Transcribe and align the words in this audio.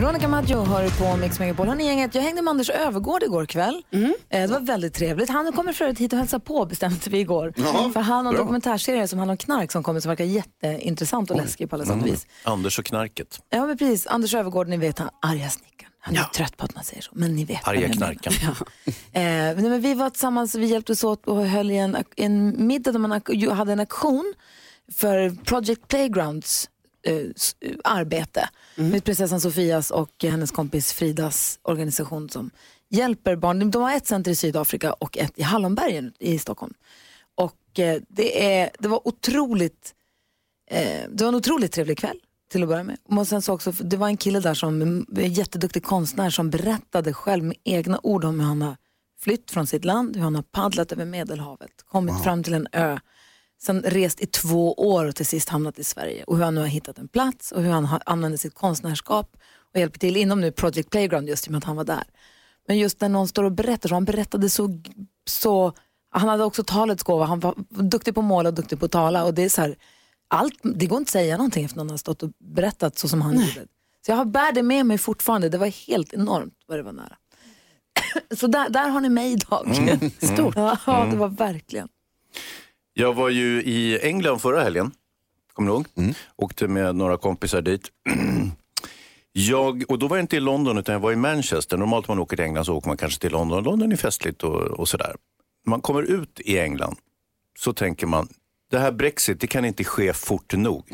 Veronica 0.00 0.28
Maggio 0.28 0.56
har 0.56 0.82
du 0.82 0.90
på 0.90 1.16
Mix 1.16 1.38
Megapol. 1.38 1.68
Hörrni 1.68 1.84
gänget, 1.86 2.14
jag 2.14 2.22
hängde 2.22 2.42
med 2.42 2.50
Anders 2.50 2.70
Övergård 2.70 3.22
igår 3.22 3.46
kväll. 3.46 3.82
Eh, 3.92 4.08
Det 4.28 4.46
var 4.46 4.60
väldigt 4.60 4.94
trevligt. 4.94 5.28
Han 5.28 5.52
kommer 5.52 5.72
för 5.72 5.84
övrigt 5.84 5.98
hit 5.98 6.12
och 6.12 6.18
hälsa 6.18 6.40
på 6.40 6.64
bestämde 6.66 6.96
vi 7.10 7.18
igår. 7.18 7.52
Jaha, 7.56 7.90
för 7.92 8.00
han 8.00 8.24
har 8.26 8.32
en 8.32 8.36
bra. 8.36 8.42
dokumentärserie 8.42 9.08
som 9.08 9.18
handlar 9.18 9.32
om 9.32 9.36
knark 9.36 9.72
som 9.72 9.82
kommer 9.82 10.00
som 10.00 10.08
verkar 10.08 10.24
jätteintressant 10.24 11.30
och 11.30 11.36
läskig 11.36 11.70
på 11.70 11.76
alla 11.76 11.84
sätt 11.84 11.96
och 12.00 12.06
vis. 12.06 12.26
Anders 12.44 12.78
och 12.78 12.84
knarket. 12.84 13.40
Ja 13.50 13.66
men 13.66 13.78
precis, 13.78 14.06
Anders 14.06 14.34
Övergård, 14.34 14.68
ni 14.68 14.76
vet 14.76 14.98
han 14.98 15.08
arga 15.22 15.48
snickaren. 15.50 15.92
Han 16.00 16.14
är 16.16 16.22
trött 16.24 16.56
på 16.56 16.64
att 16.64 16.74
man 16.74 16.84
säger 16.84 17.02
så, 17.02 17.10
men 17.14 17.34
ni 17.36 17.44
vet. 17.44 17.68
Arga 17.68 17.88
knarkaren. 17.88 18.54
Eh, 19.12 19.22
men, 19.62 19.80
vi 19.82 19.94
var 19.94 20.10
tillsammans, 20.10 20.54
vi 20.54 20.66
hjälptes 20.66 21.04
åt 21.04 21.26
och 21.26 21.46
höll 21.46 21.70
i 21.70 21.76
en, 21.76 21.96
en 22.16 22.66
middag 22.66 22.92
där 22.92 22.98
man 22.98 23.20
hade 23.56 23.72
en 23.72 23.80
aktion 23.80 24.34
för 24.92 25.30
Project 25.44 25.88
Playgrounds 25.88 26.68
eh, 27.06 27.16
s- 27.36 27.56
arbete. 28.80 28.92
Med 28.92 29.04
prinsessan 29.04 29.40
Sofias 29.40 29.90
och 29.90 30.10
hennes 30.22 30.50
kompis 30.50 30.92
Fridas 30.92 31.58
organisation 31.62 32.28
som 32.28 32.50
hjälper 32.90 33.36
barn. 33.36 33.70
De 33.70 33.82
har 33.82 33.96
ett 33.96 34.06
center 34.06 34.30
i 34.30 34.34
Sydafrika 34.34 34.92
och 34.92 35.18
ett 35.18 35.38
i 35.38 35.42
Hallonbergen 35.42 36.12
i 36.18 36.38
Stockholm. 36.38 36.74
Och 37.34 37.78
eh, 37.78 38.02
det, 38.08 38.54
är, 38.54 38.70
det 38.78 38.88
var 38.88 39.08
otroligt 39.08 39.94
Eh, 40.70 41.08
det 41.10 41.24
var 41.24 41.28
en 41.28 41.34
otroligt 41.34 41.72
trevlig 41.72 41.98
kväll 41.98 42.18
till 42.50 42.62
att 42.62 42.68
börja 42.68 42.84
med. 42.84 42.96
Och 43.04 43.28
sen 43.28 43.42
så 43.42 43.52
också, 43.52 43.70
det 43.70 43.96
var 43.96 44.06
en 44.06 44.16
kille 44.16 44.40
där 44.40 44.54
som 44.54 44.82
en 44.82 45.06
jätteduktig 45.16 45.84
konstnär 45.84 46.30
som 46.30 46.50
berättade 46.50 47.12
själv 47.12 47.44
med 47.44 47.56
egna 47.64 48.00
ord 48.02 48.24
om 48.24 48.40
hur 48.40 48.46
han 48.46 48.62
har 48.62 48.76
flytt 49.20 49.50
från 49.50 49.66
sitt 49.66 49.84
land, 49.84 50.16
hur 50.16 50.22
han 50.22 50.34
har 50.34 50.42
paddlat 50.42 50.92
över 50.92 51.04
Medelhavet, 51.04 51.70
kommit 51.88 52.22
fram 52.22 52.42
till 52.42 52.54
en 52.54 52.66
ö, 52.72 52.98
sen 53.62 53.82
rest 53.82 54.20
i 54.20 54.26
två 54.26 54.74
år 54.74 55.04
och 55.04 55.16
till 55.16 55.26
sist 55.26 55.48
hamnat 55.48 55.78
i 55.78 55.84
Sverige 55.84 56.24
och 56.24 56.36
hur 56.36 56.44
han 56.44 56.54
nu 56.54 56.60
har 56.60 56.68
hittat 56.68 56.98
en 56.98 57.08
plats 57.08 57.52
och 57.52 57.62
hur 57.62 57.70
han 57.70 57.84
har, 57.84 58.02
använder 58.06 58.38
sitt 58.38 58.54
konstnärskap 58.54 59.36
och 59.74 59.80
hjälper 59.80 59.98
till 59.98 60.16
inom 60.16 60.40
nu 60.40 60.52
Project 60.52 60.90
Playground 60.90 61.28
just 61.28 61.46
i 61.46 61.48
och 61.48 61.52
med 61.52 61.58
att 61.58 61.64
han 61.64 61.76
var 61.76 61.84
där. 61.84 62.04
Men 62.68 62.78
just 62.78 63.00
när 63.00 63.08
någon 63.08 63.28
står 63.28 63.44
och 63.44 63.52
berättar 63.52 63.88
så, 63.88 63.94
han 63.94 64.04
berättade 64.04 64.50
så, 64.50 64.82
så 65.26 65.72
han 66.10 66.28
hade 66.28 66.44
också 66.44 66.64
talets 66.64 67.02
gåva, 67.02 67.24
han 67.24 67.40
var 67.40 67.54
duktig 67.68 68.14
på 68.14 68.20
att 68.20 68.26
måla 68.26 68.48
och 68.48 68.54
duktig 68.54 68.78
på 68.78 68.84
att 68.84 68.92
tala 68.92 69.24
och 69.24 69.34
det 69.34 69.42
är 69.42 69.48
så 69.48 69.60
här, 69.60 69.76
allt, 70.28 70.54
det 70.62 70.86
går 70.86 70.98
inte 70.98 71.08
att 71.08 71.12
säga 71.12 71.36
någonting 71.36 71.64
efter 71.64 71.78
någon 71.78 71.90
har 71.90 71.96
stått 71.96 72.22
och 72.22 72.30
berättat 72.38 72.98
så 72.98 73.08
som 73.08 73.22
han 73.22 73.34
gjorde. 73.34 73.66
Så 74.06 74.12
jag 74.12 74.16
har 74.16 74.24
bär 74.24 74.52
det 74.52 74.62
med 74.62 74.86
mig 74.86 74.98
fortfarande, 74.98 75.48
det 75.48 75.58
var 75.58 75.86
helt 75.86 76.12
enormt 76.12 76.54
vad 76.66 76.78
det 76.78 76.82
var 76.82 76.92
nära. 76.92 77.16
Så 78.36 78.46
där, 78.46 78.68
där 78.68 78.88
har 78.88 79.00
ni 79.00 79.08
mig 79.08 79.32
idag. 79.32 79.76
Stort. 80.18 80.56
Ja, 80.56 81.08
det 81.10 81.16
var 81.16 81.28
verkligen. 81.28 81.88
Jag 82.94 83.14
var 83.14 83.28
ju 83.28 83.62
i 83.62 83.98
England 84.02 84.38
förra 84.38 84.62
helgen. 84.62 84.90
Kommer 85.52 85.70
du 85.70 85.74
ihåg? 85.74 86.14
Åkte 86.36 86.68
med 86.68 86.96
några 86.96 87.16
kompisar 87.16 87.62
dit. 87.62 87.88
Jag, 89.32 89.84
och 89.88 89.98
då 89.98 90.08
var 90.08 90.16
jag 90.16 90.24
inte 90.24 90.36
i 90.36 90.40
London 90.40 90.78
utan 90.78 90.92
jag 90.92 91.00
var 91.00 91.12
i 91.12 91.16
Manchester. 91.16 91.76
Normalt 91.76 92.08
när 92.08 92.14
man 92.14 92.22
åker 92.22 92.36
till 92.36 92.44
England 92.44 92.64
så 92.64 92.74
åker 92.76 92.88
man 92.88 92.96
kanske 92.96 93.20
till 93.20 93.32
London. 93.32 93.64
London 93.64 93.92
är 93.92 93.96
festligt 93.96 94.42
och, 94.42 94.60
och 94.60 94.88
sådär. 94.88 95.14
Man 95.66 95.80
kommer 95.80 96.02
ut 96.02 96.40
i 96.40 96.58
England 96.58 96.96
så 97.58 97.72
tänker 97.72 98.06
man, 98.06 98.28
det 98.70 98.78
här 98.78 98.92
Brexit 98.92 99.40
det 99.40 99.46
kan 99.46 99.64
inte 99.64 99.84
ske 99.84 100.12
fort 100.12 100.52
nog. 100.52 100.90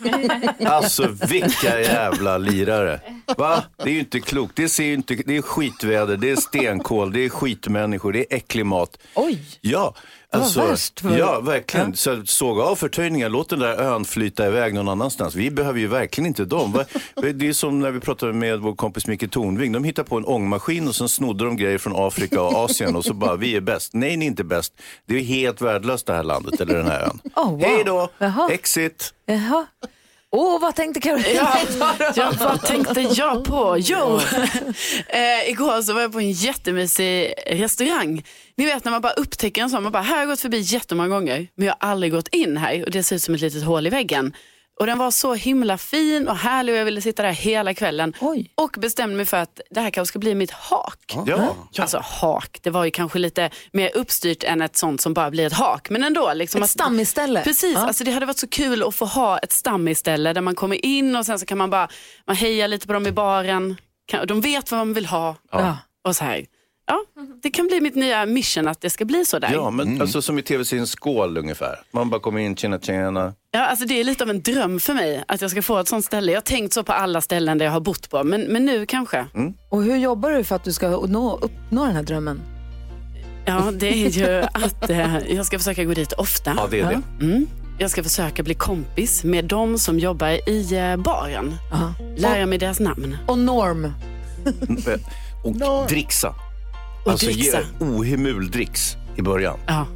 alltså 0.64 1.08
vilka 1.30 1.80
jävla 1.80 2.38
lirare. 2.38 3.00
Va? 3.36 3.64
Det 3.76 3.90
är 3.90 3.94
ju 3.94 3.98
inte 3.98 4.20
klokt. 4.20 4.56
Det, 4.56 4.68
ser 4.68 4.84
ju 4.84 4.94
inte, 4.94 5.14
det 5.14 5.36
är 5.36 5.42
skitväder, 5.42 6.16
det 6.16 6.30
är 6.30 6.36
stenkol, 6.36 7.12
det 7.12 7.20
är 7.20 7.28
skitmänniskor, 7.28 8.12
det 8.12 8.32
är 8.32 8.36
äcklig 8.36 8.66
mat. 8.66 8.98
Oj, 9.14 9.40
Ja, 9.60 9.94
var 10.38 10.44
alltså, 10.44 10.66
värst 10.66 11.00
för- 11.00 11.18
ja 11.18 11.40
verkligen. 11.40 11.96
Så 11.96 12.22
såg 12.26 12.60
av 12.60 12.76
förtöjningar, 12.76 13.28
låt 13.28 13.48
den 13.48 13.58
där 13.58 13.76
ön 13.80 14.04
flyta 14.04 14.46
iväg 14.46 14.74
någon 14.74 14.88
annanstans. 14.88 15.34
Vi 15.34 15.50
behöver 15.50 15.80
ju 15.80 15.86
verkligen 15.86 16.26
inte 16.26 16.44
dem. 16.44 16.84
Det 17.34 17.48
är 17.48 17.52
som 17.52 17.80
när 17.80 17.90
vi 17.90 18.00
pratade 18.00 18.32
med 18.32 18.60
vår 18.60 18.74
kompis 18.74 19.06
Micke 19.06 19.30
Tornving. 19.30 19.72
De 19.72 19.84
hittar 19.84 20.02
på 20.02 20.16
en 20.16 20.24
ångmaskin 20.24 20.88
och 20.88 20.94
sen 20.94 21.08
snodde 21.08 21.44
de 21.44 21.56
grejer 21.56 21.78
från 21.78 21.92
Afrika 21.96 22.42
och 22.42 22.54
Asien 22.54 22.96
och 22.96 23.04
så 23.04 23.14
bara, 23.14 23.36
vi 23.36 23.56
är 23.56 23.60
bäst. 23.60 23.94
Nej, 23.94 24.16
ni 24.16 24.24
är 24.24 24.26
inte 24.26 24.44
bäst. 24.44 24.72
Det 25.06 25.16
är 25.16 25.20
helt 25.22 25.60
värdelöst 25.60 26.06
det 26.06 26.12
här 26.14 26.22
landet 26.22 26.60
eller 26.60 26.74
den 26.76 26.86
här 26.86 27.00
ön. 27.02 27.20
Oh, 27.36 27.50
wow. 27.50 27.60
Hej 27.62 27.84
då, 27.84 28.08
exit. 28.50 29.14
jaha. 29.26 29.66
Åh, 30.36 30.60
vad 30.60 30.74
tänkte 30.74 31.00
Caroline? 31.00 31.24
Ja, 32.16 32.32
vad 32.40 32.62
tänkte 32.62 33.00
jag 33.00 33.44
på? 33.44 33.76
Jo, 33.78 34.20
eh, 35.08 35.50
igår 35.50 35.82
så 35.82 35.92
var 35.92 36.00
jag 36.00 36.12
på 36.12 36.20
en 36.20 36.32
jättemysig 36.32 37.34
restaurang. 37.46 38.24
Ni 38.56 38.64
vet 38.64 38.84
när 38.84 38.92
man 38.92 39.00
bara 39.00 39.12
upptäcker 39.12 39.62
en 39.62 39.70
sån, 39.70 39.82
man 39.82 39.92
bara, 39.92 40.02
här 40.02 40.12
har 40.12 40.18
jag 40.20 40.28
gått 40.28 40.40
förbi 40.40 40.58
jättemånga 40.60 41.08
gånger, 41.08 41.46
men 41.54 41.66
jag 41.66 41.74
har 41.80 41.90
aldrig 41.90 42.12
gått 42.12 42.28
in 42.28 42.56
här 42.56 42.84
och 42.84 42.90
det 42.90 43.02
ser 43.02 43.16
ut 43.16 43.22
som 43.22 43.34
ett 43.34 43.40
litet 43.40 43.62
hål 43.64 43.86
i 43.86 43.90
väggen. 43.90 44.34
Och 44.80 44.86
den 44.86 44.98
var 44.98 45.10
så 45.10 45.34
himla 45.34 45.78
fin 45.78 46.28
och 46.28 46.36
härlig 46.36 46.72
och 46.74 46.78
jag 46.80 46.84
ville 46.84 47.00
sitta 47.00 47.22
där 47.22 47.30
hela 47.32 47.74
kvällen. 47.74 48.14
Oj. 48.20 48.50
Och 48.54 48.70
bestämde 48.78 49.16
mig 49.16 49.26
för 49.26 49.36
att 49.36 49.60
det 49.70 49.80
här 49.80 49.90
kanske 49.90 50.08
ska 50.12 50.18
bli 50.18 50.34
mitt 50.34 50.50
hak. 50.50 51.16
Ja, 51.26 51.54
Alltså 51.78 51.98
hak, 52.04 52.58
det 52.62 52.70
var 52.70 52.84
ju 52.84 52.90
kanske 52.90 53.18
lite 53.18 53.50
mer 53.72 53.96
uppstyrt 53.96 54.44
än 54.44 54.62
ett 54.62 54.76
sånt 54.76 55.00
som 55.00 55.14
bara 55.14 55.30
blir 55.30 55.46
ett 55.46 55.52
hak. 55.52 55.90
Men 55.90 56.04
ändå. 56.04 56.32
Liksom 56.34 56.58
Ett 56.62 56.64
att- 56.64 56.70
stammiställe. 56.70 57.42
Precis, 57.42 57.74
Ja. 57.74 57.86
alltså 57.86 58.04
det 58.04 58.10
hade 58.10 58.26
varit 58.26 58.38
så 58.38 58.48
kul 58.48 58.82
att 58.82 58.94
få 58.94 59.04
ha 59.04 59.38
ett 59.38 59.52
stammiställe 59.52 60.32
där 60.32 60.40
man 60.40 60.54
kommer 60.54 60.84
in 60.86 61.16
och 61.16 61.26
sen 61.26 61.38
så 61.38 61.46
kan 61.46 61.58
man 61.58 61.70
bara 61.70 61.88
man 62.26 62.36
hejar 62.36 62.68
lite 62.68 62.86
på 62.86 62.92
dem 62.92 63.06
i 63.06 63.12
baren. 63.12 63.76
De 64.26 64.40
vet 64.40 64.70
vad 64.70 64.78
man 64.78 64.92
vill 64.94 65.06
ha. 65.06 65.36
Ja. 65.52 65.76
Och 66.04 66.16
så 66.16 66.24
här. 66.24 66.44
Ja, 66.86 67.00
det 67.42 67.50
kan 67.50 67.66
bli 67.66 67.80
mitt 67.80 67.94
nya 67.94 68.26
mission 68.26 68.68
att 68.68 68.80
det 68.80 68.90
ska 68.90 69.04
bli 69.04 69.24
så 69.24 69.38
där. 69.38 69.52
ja 69.52 69.70
men 69.70 70.00
alltså 70.00 70.22
som 70.22 70.38
i 70.38 70.42
tv-serien 70.42 70.86
Skål 70.86 71.38
ungefär. 71.38 71.80
Man 71.90 72.10
bara 72.10 72.20
kommer 72.20 72.40
in, 72.40 72.56
tjena 72.56 72.78
tjena. 72.78 73.34
Ja, 73.50 73.66
alltså 73.66 73.86
det 73.86 74.00
är 74.00 74.04
lite 74.04 74.24
av 74.24 74.30
en 74.30 74.42
dröm 74.42 74.80
för 74.80 74.94
mig 74.94 75.24
att 75.28 75.40
jag 75.40 75.50
ska 75.50 75.62
få 75.62 75.78
ett 75.78 75.88
sånt 75.88 76.04
ställe. 76.04 76.32
Jag 76.32 76.36
har 76.36 76.42
tänkt 76.42 76.72
så 76.72 76.82
på 76.84 76.92
alla 76.92 77.20
ställen 77.20 77.58
där 77.58 77.64
jag 77.64 77.72
har 77.72 77.80
bott 77.80 78.10
på, 78.10 78.24
men, 78.24 78.40
men 78.42 78.64
nu 78.64 78.86
kanske. 78.86 79.26
Och 79.70 79.82
hur 79.82 79.96
jobbar 79.96 80.30
du 80.30 80.44
för 80.44 80.56
att 80.56 80.64
du 80.64 80.72
ska 80.72 80.88
nå, 80.88 81.38
uppnå 81.42 81.84
den 81.84 81.96
här 81.96 82.02
drömmen? 82.02 82.40
Ja, 83.46 83.70
det 83.72 83.88
är 83.88 84.10
ju 84.10 84.42
att 84.52 84.90
eh, 84.90 85.18
jag 85.34 85.46
ska 85.46 85.58
försöka 85.58 85.84
gå 85.84 85.94
dit 85.94 86.12
ofta. 86.12 86.54
Ja, 86.56 86.66
det 86.70 86.80
är 86.80 86.88
det. 86.88 87.24
Mm. 87.24 87.46
Jag 87.78 87.90
ska 87.90 88.02
försöka 88.02 88.42
bli 88.42 88.54
kompis 88.54 89.24
med 89.24 89.44
de 89.44 89.78
som 89.78 89.98
jobbar 89.98 90.48
i 90.48 90.74
eh, 90.76 90.96
baren. 90.96 91.54
Ja. 91.70 91.94
Lära 92.16 92.46
mig 92.46 92.58
deras 92.58 92.80
namn. 92.80 93.16
Och 93.26 93.38
norm. 93.38 93.92
Och 95.44 95.86
dricksa. 95.88 96.34
Och 97.04 97.10
Alltså 97.12 97.26
dricksa. 97.26 97.60
ge 97.60 97.86
ohemul 97.86 98.50
dricks 98.50 98.96
i 99.16 99.22
början. 99.22 99.58
Ja. 99.66 99.86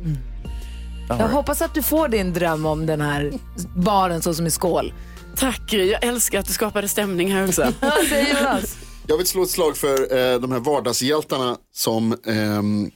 Jag 1.09 1.29
hoppas 1.29 1.63
att 1.63 1.75
du 1.75 1.83
får 1.83 2.09
din 2.09 2.33
dröm 2.33 2.67
om 2.67 2.87
den 2.87 3.01
här 3.01 3.33
baren 3.77 4.23
så 4.23 4.35
som 4.35 4.47
i 4.47 4.51
skål. 4.51 4.93
Tack 5.37 5.73
jag 5.73 6.05
älskar 6.05 6.39
att 6.41 6.47
du 6.47 6.53
skapade 6.53 6.89
stämning 6.89 7.33
här 7.33 7.49
också. 7.49 7.73
Jag 9.11 9.17
vill 9.19 9.27
slå 9.27 9.43
ett 9.43 9.51
slag 9.51 9.77
för 9.77 10.17
eh, 10.17 10.41
de 10.41 10.53
här 10.53 10.59
vardagshjältarna 10.61 11.57
som 11.75 12.17
ehm, 12.27 12.91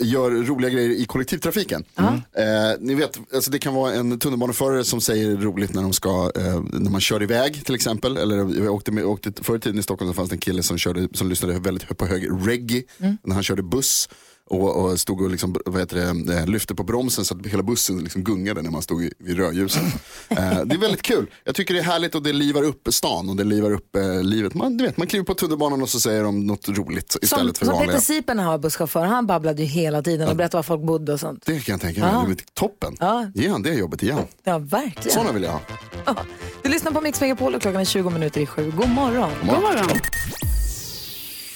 gör 0.00 0.30
roliga 0.30 0.70
grejer 0.70 0.90
i 0.90 1.04
kollektivtrafiken. 1.04 1.84
Eh, 2.32 2.44
ni 2.80 2.94
vet, 2.94 3.18
alltså 3.34 3.50
det 3.50 3.58
kan 3.58 3.74
vara 3.74 3.92
en 3.94 4.18
tunnelbaneförare 4.18 4.84
som 4.84 5.00
säger 5.00 5.36
roligt 5.36 5.74
när, 5.74 5.82
de 5.82 5.92
ska, 5.92 6.32
eh, 6.36 6.62
när 6.72 6.90
man 6.90 7.00
kör 7.00 7.22
iväg 7.22 7.64
till 7.64 7.74
exempel. 7.74 8.16
Eller 8.16 8.36
jag 8.64 8.74
åkte, 8.74 8.92
med, 8.92 9.04
åkte 9.04 9.32
förr 9.42 9.56
i 9.56 9.60
tiden 9.60 9.78
i 9.78 9.82
Stockholm 9.82 10.10
så 10.10 10.14
fanns 10.14 10.28
det 10.30 10.34
en 10.34 10.40
kille 10.40 10.62
som, 10.62 10.78
körde, 10.78 11.08
som 11.12 11.28
lyssnade 11.28 11.58
väldigt 11.58 11.98
på 11.98 12.06
hög 12.06 12.28
reggae 12.46 12.82
när 13.22 13.34
han 13.34 13.42
körde 13.42 13.62
buss. 13.62 14.08
Och, 14.50 14.84
och 14.84 15.00
stod 15.00 15.20
och 15.22 15.30
liksom, 15.30 15.56
vad 15.66 15.80
heter 15.80 15.96
det, 15.96 16.34
eh, 16.38 16.46
lyfte 16.46 16.74
på 16.74 16.82
bromsen 16.82 17.24
så 17.24 17.36
att 17.36 17.46
hela 17.46 17.62
bussen 17.62 17.98
liksom 17.98 18.24
gungade 18.24 18.62
när 18.62 18.70
man 18.70 18.82
stod 18.82 19.04
i, 19.04 19.12
vid 19.18 19.36
rödljuset. 19.36 19.82
eh, 20.28 20.60
det 20.64 20.74
är 20.74 20.78
väldigt 20.78 21.02
kul. 21.02 21.26
Jag 21.44 21.54
tycker 21.54 21.74
det 21.74 21.80
är 21.80 21.84
härligt 21.84 22.14
och 22.14 22.22
det 22.22 22.32
livar 22.32 22.62
upp 22.62 22.88
stan 22.90 23.28
och 23.28 23.36
det 23.36 23.44
livar 23.44 23.70
upp 23.70 23.96
eh, 23.96 24.22
livet. 24.22 24.54
Man, 24.54 24.76
du 24.76 24.84
vet, 24.84 24.96
man 24.96 25.06
kliver 25.06 25.24
på 25.24 25.34
tunnelbanan 25.34 25.82
och 25.82 25.88
så 25.88 26.00
säger 26.00 26.24
de 26.24 26.46
något 26.46 26.68
roligt 26.68 27.12
Som, 27.12 27.20
istället 27.22 27.58
för 27.58 27.66
som 27.66 27.74
vanliga. 27.74 27.92
Peter 27.92 28.04
Sipen 28.04 28.38
har 28.38 28.58
busschaufför, 28.58 29.04
han 29.04 29.26
babblade 29.26 29.62
ju 29.62 29.68
hela 29.68 30.02
tiden 30.02 30.28
och 30.28 30.36
berättade 30.36 30.58
var 30.58 30.62
folk 30.62 30.82
bodde 30.82 31.12
och 31.12 31.20
sånt. 31.20 31.42
Det 31.46 31.60
kan 31.60 31.72
jag 31.72 31.80
tänka 31.80 32.00
mig. 32.00 32.10
Ja. 32.12 32.24
Det 32.26 32.32
är 32.32 32.44
toppen. 32.54 32.96
Ja. 33.00 33.26
Ge 33.34 33.48
han 33.48 33.62
det 33.62 33.74
jobbet 33.74 34.02
igen. 34.02 34.18
Ja, 34.44 34.58
verkligen. 34.58 35.10
Sådana 35.10 35.32
vill 35.32 35.42
jag 35.42 35.52
ha. 35.52 35.60
Ja. 36.06 36.16
Du 36.62 36.68
lyssnar 36.70 36.92
på 36.92 37.00
Mix 37.00 37.20
Megapol 37.20 37.54
och 37.54 37.62
klockan 37.62 37.80
är 37.80 37.84
20 37.84 38.10
minuter 38.10 38.40
i 38.40 38.46
sju. 38.46 38.72
God 38.76 38.88
morgon. 38.88 39.30
God 39.40 39.60
morgon. 39.60 40.00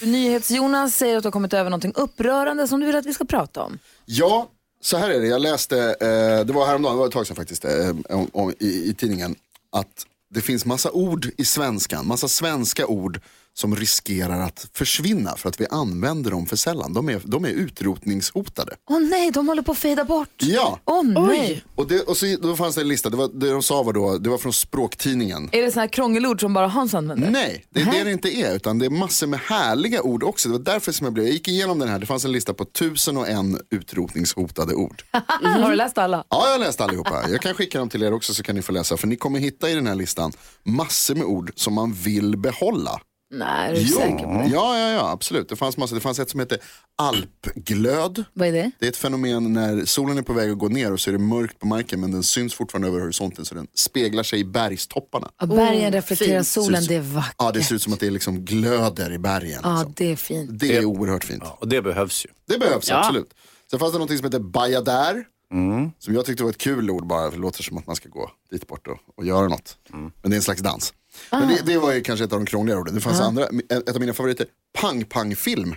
NyhetsJonas 0.02 0.96
säger 0.96 1.16
att 1.16 1.22
du 1.22 1.26
har 1.26 1.32
kommit 1.32 1.52
över 1.52 1.70
någonting 1.70 1.92
upprörande 1.94 2.68
som 2.68 2.80
du 2.80 2.86
vill 2.86 2.96
att 2.96 3.06
vi 3.06 3.14
ska 3.14 3.24
prata 3.24 3.62
om. 3.62 3.78
Ja, 4.04 4.48
så 4.80 4.96
här 4.96 5.10
är 5.10 5.20
det. 5.20 5.26
Jag 5.26 5.40
läste, 5.40 5.78
eh, 5.78 6.46
det 6.46 6.52
var 6.52 6.66
häromdagen, 6.66 6.94
det 6.94 6.98
var 6.98 7.06
ett 7.06 7.12
tag 7.12 7.26
sedan 7.26 7.36
faktiskt, 7.36 7.64
eh, 7.64 7.90
om, 8.08 8.30
om, 8.32 8.54
i, 8.58 8.90
i 8.90 8.94
tidningen, 8.94 9.34
att 9.72 10.06
det 10.34 10.40
finns 10.40 10.64
massa 10.64 10.90
ord 10.90 11.26
i 11.36 11.44
svenskan, 11.44 12.06
massa 12.06 12.28
svenska 12.28 12.86
ord 12.86 13.20
som 13.58 13.76
riskerar 13.76 14.40
att 14.40 14.68
försvinna 14.72 15.36
för 15.36 15.48
att 15.48 15.60
vi 15.60 15.66
använder 15.70 16.30
dem 16.30 16.46
för 16.46 16.56
sällan. 16.56 16.92
De 16.92 17.08
är, 17.08 17.20
de 17.24 17.44
är 17.44 17.48
utrotningshotade. 17.48 18.76
Åh 18.90 19.00
nej, 19.00 19.30
de 19.30 19.48
håller 19.48 19.62
på 19.62 19.72
att 19.72 19.78
fejda 19.78 20.04
bort. 20.04 20.28
Ja, 20.36 20.78
Åh 20.84 21.02
nej. 21.04 21.64
och, 21.74 21.88
det, 21.88 22.00
och 22.00 22.16
så, 22.16 22.36
då 22.42 22.56
fanns 22.56 22.74
det 22.74 22.80
en 22.80 22.88
lista, 22.88 23.10
det, 23.10 23.16
var, 23.16 23.28
det 23.28 23.50
de 23.50 23.62
sa 23.62 23.82
var 23.82 23.92
då, 23.92 24.18
det 24.18 24.30
var 24.30 24.38
från 24.38 24.52
språktidningen. 24.52 25.48
Är 25.52 25.62
det 25.62 25.70
sådana 25.70 25.82
här 25.82 25.88
krångelord 25.88 26.40
som 26.40 26.54
bara 26.54 26.68
Hans 26.68 26.94
använder? 26.94 27.30
Nej, 27.30 27.64
det 27.70 27.80
är 27.80 27.92
det 27.92 28.04
det 28.04 28.12
inte 28.12 28.28
är, 28.28 28.56
utan 28.56 28.78
det 28.78 28.86
är 28.86 28.90
massor 28.90 29.26
med 29.26 29.40
härliga 29.40 30.02
ord 30.02 30.22
också. 30.22 30.48
Det 30.48 30.52
var 30.52 30.64
därför 30.64 30.92
som 30.92 31.04
jag 31.04 31.14
blev, 31.14 31.26
jag 31.26 31.32
gick 31.32 31.48
igenom 31.48 31.78
den 31.78 31.88
här, 31.88 31.98
det 31.98 32.06
fanns 32.06 32.24
en 32.24 32.32
lista 32.32 32.54
på 32.54 32.64
tusen 32.64 33.16
och 33.16 33.28
en 33.28 33.60
utrotningshotade 33.70 34.74
ord. 34.74 35.02
Har 35.42 35.70
du 35.70 35.76
läst 35.76 35.98
alla? 35.98 36.24
Ja, 36.28 36.46
jag 36.46 36.52
har 36.52 36.58
läst 36.58 36.80
allihopa. 36.80 37.30
Jag 37.30 37.40
kan 37.40 37.54
skicka 37.54 37.78
dem 37.78 37.88
till 37.88 38.02
er 38.02 38.12
också 38.12 38.34
så 38.34 38.42
kan 38.42 38.54
ni 38.54 38.62
få 38.62 38.72
läsa. 38.72 38.96
För 38.96 39.06
ni 39.06 39.16
kommer 39.16 39.38
hitta 39.38 39.70
i 39.70 39.74
den 39.74 39.86
här 39.86 39.94
listan 39.94 40.32
massor 40.64 41.14
med 41.14 41.24
ord 41.24 41.52
som 41.54 41.74
man 41.74 41.92
vill 41.92 42.36
behålla. 42.36 43.00
Nej, 43.30 43.70
är 43.70 43.74
du 43.74 43.80
Jo. 43.80 43.96
säker 43.98 44.24
på 44.24 44.32
det? 44.32 44.48
Ja, 44.52 44.78
ja, 44.78 44.90
ja, 44.92 45.10
absolut. 45.10 45.48
Det 45.48 45.56
fanns 45.56 45.76
massor. 45.76 45.94
Det 45.96 46.00
fanns 46.00 46.18
ett 46.18 46.30
som 46.30 46.40
heter 46.40 46.58
alpglöd. 46.96 48.24
Vad 48.32 48.48
är 48.48 48.52
det? 48.52 48.70
Det 48.78 48.86
är 48.86 48.90
ett 48.90 48.96
fenomen 48.96 49.52
när 49.52 49.84
solen 49.84 50.18
är 50.18 50.22
på 50.22 50.32
väg 50.32 50.50
att 50.50 50.58
gå 50.58 50.68
ner 50.68 50.92
och 50.92 51.00
så 51.00 51.10
är 51.10 51.12
det 51.12 51.18
mörkt 51.18 51.58
på 51.58 51.66
marken 51.66 52.00
men 52.00 52.10
den 52.12 52.22
syns 52.22 52.54
fortfarande 52.54 52.88
över 52.88 53.00
horisonten 53.00 53.44
så 53.44 53.54
den 53.54 53.66
speglar 53.74 54.22
sig 54.22 54.40
i 54.40 54.44
bergstopparna. 54.44 55.30
Ja, 55.40 55.46
bergen 55.46 55.92
reflekterar 55.92 56.38
fint. 56.38 56.46
solen, 56.46 56.84
det 56.88 56.94
är 56.94 57.00
vackert. 57.00 57.34
Ja, 57.38 57.52
det 57.52 57.62
ser 57.62 57.74
ut 57.74 57.82
som 57.82 57.92
att 57.92 58.00
det 58.00 58.10
liksom 58.10 58.44
glöder 58.44 59.12
i 59.12 59.18
bergen. 59.18 59.60
Ja, 59.62 59.76
liksom. 59.78 59.92
det 59.96 60.12
är 60.12 60.16
fint. 60.16 60.50
Det 60.52 60.76
är 60.76 60.84
oerhört 60.84 61.24
fint. 61.24 61.42
Ja, 61.46 61.56
och 61.60 61.68
det 61.68 61.82
behövs 61.82 62.24
ju. 62.26 62.30
Det 62.48 62.58
behövs 62.58 62.88
Ja. 62.90 62.98
absolut. 62.98 63.34
Sen 63.70 63.78
fanns 63.80 63.92
det 63.92 63.98
något 63.98 64.16
som 64.16 64.24
heter 64.24 64.38
bajadär. 64.38 65.24
Som 65.98 66.14
jag 66.14 66.24
tyckte 66.26 66.42
var 66.42 66.50
ett 66.50 66.58
kul 66.58 66.90
ord 66.90 67.06
bara, 67.06 67.30
för 67.30 67.36
det 67.36 67.42
låter 67.42 67.62
som 67.62 67.78
att 67.78 67.86
man 67.86 67.96
ska 67.96 68.08
gå 68.08 68.30
dit 68.50 68.66
bort 68.66 68.86
och, 68.86 68.98
och 69.16 69.24
göra 69.24 69.48
något. 69.48 69.76
Men 69.92 70.12
det 70.22 70.28
är 70.28 70.36
en 70.36 70.42
slags 70.42 70.60
dans. 70.60 70.92
Men 71.30 71.48
det, 71.48 71.62
det 71.66 71.78
var 71.78 71.92
ju 71.92 72.00
kanske 72.00 72.24
ett 72.24 72.32
av 72.32 72.38
de 72.38 72.46
krångligare 72.46 72.80
orden. 72.80 72.94
Det 72.94 73.00
fanns 73.00 73.20
andra, 73.20 73.44
ett 73.70 73.94
av 73.94 74.00
mina 74.00 74.12
favoriter, 74.14 74.46
pang-pang-film. 74.80 75.74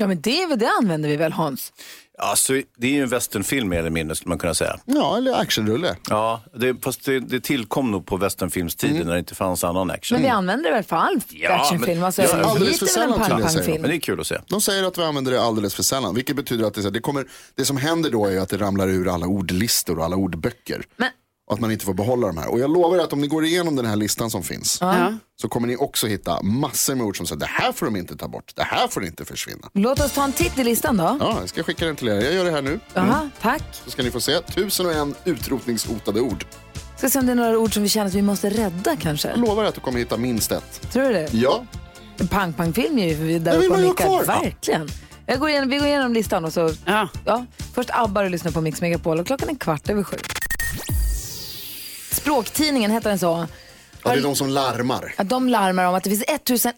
Ja, 0.00 0.06
men 0.06 0.20
det, 0.20 0.42
är 0.42 0.48
väl- 0.48 0.58
det 0.58 0.70
använder 0.80 1.08
vi 1.08 1.16
väl 1.16 1.32
Hans? 1.32 1.72
Alltså, 2.18 2.52
det 2.76 2.86
är 2.86 2.90
ju 2.90 3.02
en 3.02 3.08
westernfilm 3.08 3.68
mer 3.68 3.78
eller 3.78 3.90
mindre 3.90 4.16
skulle 4.16 4.28
man 4.28 4.38
kunna 4.38 4.54
säga. 4.54 4.78
Ja, 4.84 5.16
eller 5.16 5.34
actionrulle. 5.40 5.96
Ja, 6.10 6.42
det, 6.54 6.74
fast 6.82 7.04
det, 7.04 7.20
det 7.20 7.40
tillkom 7.40 7.90
nog 7.90 8.06
på 8.06 8.16
westernfilmstiden 8.16 9.06
när 9.06 9.12
det 9.12 9.18
inte 9.18 9.34
fanns 9.34 9.64
annan 9.64 9.90
action. 9.90 10.16
Men 10.16 10.22
vi 10.22 10.28
använder 10.28 10.70
det 10.70 10.74
väl 10.76 10.84
för 10.84 10.96
all 10.96 11.20
Ja, 11.30 11.60
actionfilm? 11.60 11.98
men- 11.98 12.04
Alltså, 12.06 12.22
ja, 12.22 12.42
alldeles 12.44 12.78
för 12.78 12.86
sällan 12.86 13.24
till 13.24 13.36
det, 13.36 13.48
säger? 13.48 13.78
Men 13.80 13.90
det 13.90 13.96
är 13.96 14.00
kul 14.00 14.20
att 14.20 14.26
se. 14.26 14.38
De 14.46 14.60
säger 14.60 14.84
att 14.84 14.98
vi 14.98 15.02
använder 15.02 15.32
det 15.32 15.42
alldeles 15.42 15.74
för 15.74 15.82
sällan. 15.82 16.14
Vilket 16.14 16.36
betyder 16.36 16.64
att 16.66 16.74
det, 16.74 16.90
det, 16.90 17.00
kommer, 17.00 17.26
det 17.54 17.64
som 17.64 17.76
händer 17.76 18.10
då 18.10 18.26
är 18.26 18.40
att 18.40 18.48
det 18.48 18.56
ramlar 18.56 18.88
ur 18.88 19.14
alla 19.14 19.26
ordlistor 19.26 19.98
och 19.98 20.04
alla 20.04 20.16
ordböcker. 20.16 20.82
Men- 20.96 21.10
Och 21.48 21.54
att 21.54 21.60
man 21.60 21.70
inte 21.72 21.84
får 21.84 21.94
behålla 21.94 22.26
de 22.26 22.38
här. 22.38 22.48
Och 22.50 22.58
jag 22.60 22.70
lovar 22.70 22.98
att 22.98 23.12
om 23.12 23.20
ni 23.20 23.26
går 23.26 23.44
igenom 23.44 23.76
den 23.76 23.86
här 23.86 23.96
listan 23.96 24.30
som 24.30 24.42
finns. 24.42 24.78
Ja. 24.80 25.12
Så 25.40 25.48
kommer 25.48 25.68
ni 25.68 25.76
också 25.76 26.06
hitta 26.06 26.42
massor 26.42 26.94
med 26.94 27.06
ord 27.06 27.16
som 27.16 27.26
säger 27.26 27.40
det 27.40 27.46
här 27.46 27.72
får 27.72 27.86
de 27.86 27.96
inte 27.96 28.16
ta 28.16 28.28
bort. 28.28 28.52
Det 28.56 28.62
här 28.62 28.88
får 28.88 29.04
inte 29.04 29.24
försvinna. 29.24 29.68
Låt 29.74 30.00
oss 30.00 30.12
ta 30.12 30.24
en 30.24 30.32
titt 30.32 30.58
i 30.58 30.64
listan 30.64 30.96
då. 30.96 31.16
Ja, 31.20 31.36
jag 31.40 31.48
ska 31.48 31.62
skicka 31.62 31.86
den 31.86 31.96
till 31.96 32.08
er. 32.08 32.14
Jag 32.20 32.34
gör 32.34 32.44
det 32.44 32.50
här 32.50 32.62
nu. 32.62 32.80
Jaha, 32.94 33.30
tack. 33.42 33.62
Så 33.84 33.90
ska 33.90 34.02
ni 34.02 34.10
få 34.10 34.20
se. 34.20 34.40
Tusen 34.40 34.86
och 34.86 34.92
en 34.92 35.14
utrotningshotade 35.24 36.20
ord. 36.20 36.44
Ska 36.96 37.08
se 37.10 37.18
om 37.18 37.26
det 37.26 37.32
är 37.32 37.36
några 37.36 37.58
ord 37.58 37.74
som 37.74 37.82
vi 37.82 37.88
känner 37.88 38.06
att 38.06 38.14
vi 38.14 38.22
måste 38.22 38.50
rädda 38.50 38.96
kanske. 38.96 39.28
Jag 39.28 39.38
lovar 39.40 39.64
att 39.64 39.74
du 39.74 39.80
kommer 39.80 39.98
hitta 39.98 40.16
minst 40.16 40.52
ett. 40.52 40.92
Tror 40.92 41.02
du 41.04 41.12
det? 41.12 41.28
Ja, 41.32 41.64
En 42.18 42.28
pang-pang-film 42.28 42.98
är 42.98 43.06
ju 43.08 43.38
där 43.38 43.52
Det 43.52 43.58
vill 43.58 43.66
uppe 43.66 43.66
och 43.66 43.70
man 43.70 43.80
ju 43.80 43.86
ha 43.86 43.92
nickar. 43.92 44.06
kvar. 44.06 44.24
Verkligen. 44.42 44.88
Jag 45.26 45.40
går 45.40 45.48
igenom, 45.48 45.68
vi 45.68 45.78
går 45.78 45.86
igenom 45.86 46.12
listan 46.12 46.44
och 46.44 46.52
så, 46.52 46.70
Ja. 46.84 47.08
ja. 47.24 47.44
Först 47.74 47.90
ABBA 47.92 48.20
och 48.20 48.30
lyssnar 48.30 48.52
på 48.52 48.60
Mix 48.60 48.80
Megapol 48.80 49.20
och 49.20 49.26
klockan 49.26 49.48
är 49.48 49.54
kvart 49.54 49.88
över 49.88 50.02
sju. 50.02 50.16
Språktidningen 52.10 52.90
heter 52.90 53.10
den 53.10 53.18
så. 53.18 53.46
ja 54.04 54.10
det 54.12 54.18
är 54.18 54.22
de 54.22 54.36
som 54.36 54.48
larmar. 54.48 55.14
De 55.24 55.48
larmar 55.48 55.84
om 55.84 55.94
att 55.94 56.04
det 56.04 56.10
finns 56.10 56.24
1001 56.28 56.74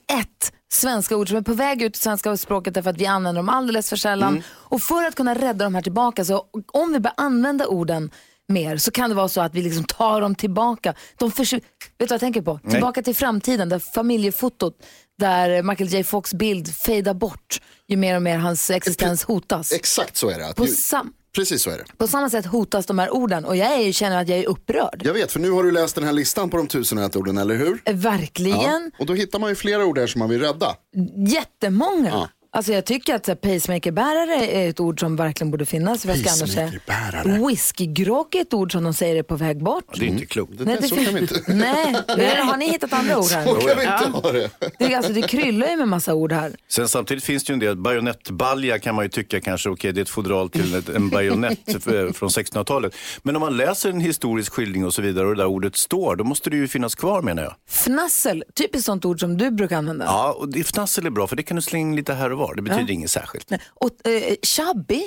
svenska 0.72 1.16
ord 1.16 1.28
som 1.28 1.36
är 1.36 1.42
på 1.42 1.54
väg 1.54 1.82
ut 1.82 1.96
i 1.96 2.00
svenska 2.00 2.36
språket 2.36 2.74
därför 2.74 2.90
att 2.90 2.96
vi 2.96 3.06
använder 3.06 3.38
dem 3.38 3.48
alldeles 3.48 3.88
för 3.88 3.96
sällan. 3.96 4.32
Mm. 4.32 4.42
Och 4.48 4.82
för 4.82 5.04
att 5.04 5.14
kunna 5.14 5.34
rädda 5.34 5.64
de 5.64 5.74
här 5.74 5.82
tillbaka, 5.82 6.24
så 6.24 6.44
om 6.72 6.92
vi 6.92 7.00
börjar 7.00 7.14
använda 7.16 7.66
orden 7.66 8.10
mer 8.48 8.76
så 8.76 8.90
kan 8.90 9.10
det 9.10 9.16
vara 9.16 9.28
så 9.28 9.40
att 9.40 9.54
vi 9.54 9.62
liksom 9.62 9.84
tar 9.84 10.20
dem 10.20 10.34
tillbaka. 10.34 10.94
De 11.18 11.30
Vet 11.30 11.48
du 11.50 11.62
vad 11.98 12.10
jag 12.10 12.20
tänker 12.20 12.42
på? 12.42 12.60
Tillbaka 12.70 13.02
till 13.02 13.16
framtiden, 13.16 13.68
där 13.68 13.78
familjefotot, 13.78 14.74
där 15.18 15.62
Michael 15.62 15.90
J 15.90 16.04
Fox 16.04 16.34
bild 16.34 16.74
fejdar 16.74 17.14
bort 17.14 17.60
ju 17.88 17.96
mer 17.96 18.16
och 18.16 18.22
mer 18.22 18.38
hans 18.38 18.70
existens 18.70 19.24
hotas. 19.24 19.72
Exakt 19.72 20.16
så 20.16 20.30
är 20.30 20.38
det. 20.38 20.54
På, 20.54 20.66
sam- 20.66 21.12
precis 21.34 21.62
så 21.62 21.70
är 21.70 21.78
det. 21.78 21.84
på 21.96 22.06
samma 22.06 22.30
sätt 22.30 22.46
hotas 22.46 22.86
de 22.86 22.98
här 22.98 23.10
orden 23.14 23.44
och 23.44 23.56
jag 23.56 23.72
är, 23.72 23.92
känner 23.92 24.20
att 24.20 24.28
jag 24.28 24.38
är 24.38 24.48
upprörd. 24.48 25.02
Jag 25.04 25.12
vet, 25.14 25.32
för 25.32 25.40
nu 25.40 25.50
har 25.50 25.62
du 25.64 25.70
läst 25.70 25.94
den 25.94 26.04
här 26.04 26.12
listan 26.12 26.50
på 26.50 26.56
de 26.56 26.66
tusen 26.66 26.98
och 26.98 27.04
ett 27.04 27.16
orden, 27.16 27.38
eller 27.38 27.56
hur? 27.56 27.92
Verkligen. 27.92 28.90
Och 28.98 29.06
då 29.06 29.14
hittar 29.14 29.38
man 29.38 29.48
ju 29.50 29.54
flera 29.56 29.84
ord 29.84 29.94
där 29.96 30.06
som 30.06 30.18
man 30.18 30.28
vill 30.28 30.40
rädda. 30.40 30.76
Jättemånga. 31.28 32.28
Alltså 32.52 32.72
jag 32.72 32.84
tycker 32.84 33.14
att 33.14 33.24
så 33.24 33.30
här, 33.30 33.36
pacemakerbärare 33.36 34.46
är 34.46 34.68
ett 34.68 34.80
ord 34.80 35.00
som 35.00 35.16
verkligen 35.16 35.50
borde 35.50 35.66
finnas. 35.66 36.00
Säga? 36.00 36.14
Pacemakerbärare. 36.24 37.46
Whiskygråk 37.46 38.34
är 38.34 38.40
ett 38.40 38.54
ord 38.54 38.72
som 38.72 38.84
de 38.84 38.94
säger 38.94 39.16
är 39.16 39.22
på 39.22 39.36
väg 39.36 39.62
bort. 39.62 39.84
Det 39.94 40.04
är 40.04 40.08
inte 40.08 40.26
klokt. 40.26 40.52
Det, 40.58 40.64
det, 40.64 40.88
så 40.88 40.94
kan 40.96 41.14
vi 41.14 41.20
inte. 41.20 41.42
Nej, 41.48 41.94
har 42.38 42.56
ni 42.56 42.70
hittat 42.70 42.92
andra 42.92 43.18
ord 43.18 43.24
Så 43.24 43.34
här? 43.34 43.44
kan 43.44 43.78
vi 43.78 43.82
inte 43.82 44.18
ha 44.28 44.32
det. 44.32 44.50
Det, 44.78 44.92
är, 44.92 44.96
alltså, 44.96 45.12
det 45.12 45.22
kryllar 45.22 45.68
ju 45.68 45.76
med 45.76 45.88
massa 45.88 46.14
ord 46.14 46.32
här. 46.32 46.52
Sen 46.68 46.88
samtidigt 46.88 47.24
finns 47.24 47.44
det 47.44 47.50
ju 47.50 47.54
en 47.54 47.60
del, 47.60 47.76
bajonettbalja 47.76 48.78
kan 48.78 48.94
man 48.94 49.04
ju 49.04 49.08
tycka 49.08 49.40
kanske, 49.40 49.68
okej 49.68 49.92
det 49.92 50.00
är 50.00 50.02
ett 50.02 50.08
fodral 50.08 50.50
till 50.50 50.74
ett, 50.74 50.88
en 50.88 51.08
bajonett 51.10 51.58
från 52.14 52.28
1600-talet. 52.28 52.94
Men 53.22 53.36
om 53.36 53.40
man 53.40 53.56
läser 53.56 53.90
en 53.90 54.00
historisk 54.00 54.52
skildring 54.52 54.86
och 54.86 54.94
så 54.94 55.02
vidare 55.02 55.26
och 55.26 55.34
det 55.36 55.42
där 55.42 55.46
ordet 55.46 55.76
står, 55.76 56.16
då 56.16 56.24
måste 56.24 56.50
det 56.50 56.56
ju 56.56 56.68
finnas 56.68 56.94
kvar 56.94 57.22
menar 57.22 57.42
jag. 57.42 57.54
Fnassel, 57.68 58.44
typiskt 58.54 58.86
sånt 58.86 59.04
ord 59.04 59.20
som 59.20 59.36
du 59.36 59.50
brukar 59.50 59.76
använda. 59.76 60.04
Ja, 60.04 60.36
och 60.38 60.48
det, 60.48 60.64
fnassel 60.64 61.06
är 61.06 61.10
bra 61.10 61.26
för 61.26 61.36
det 61.36 61.42
kan 61.42 61.56
du 61.56 61.62
slänga 61.62 61.90
in 61.90 61.96
lite 61.96 62.14
här 62.14 62.32
och 62.32 62.39
var, 62.40 62.54
det 62.54 62.62
betyder 62.62 62.90
inget 62.90 63.10
särskilt. 63.10 63.50
Nej, 63.50 63.60
Och 63.74 64.08
eh, 64.08 64.34
chubby. 64.42 65.02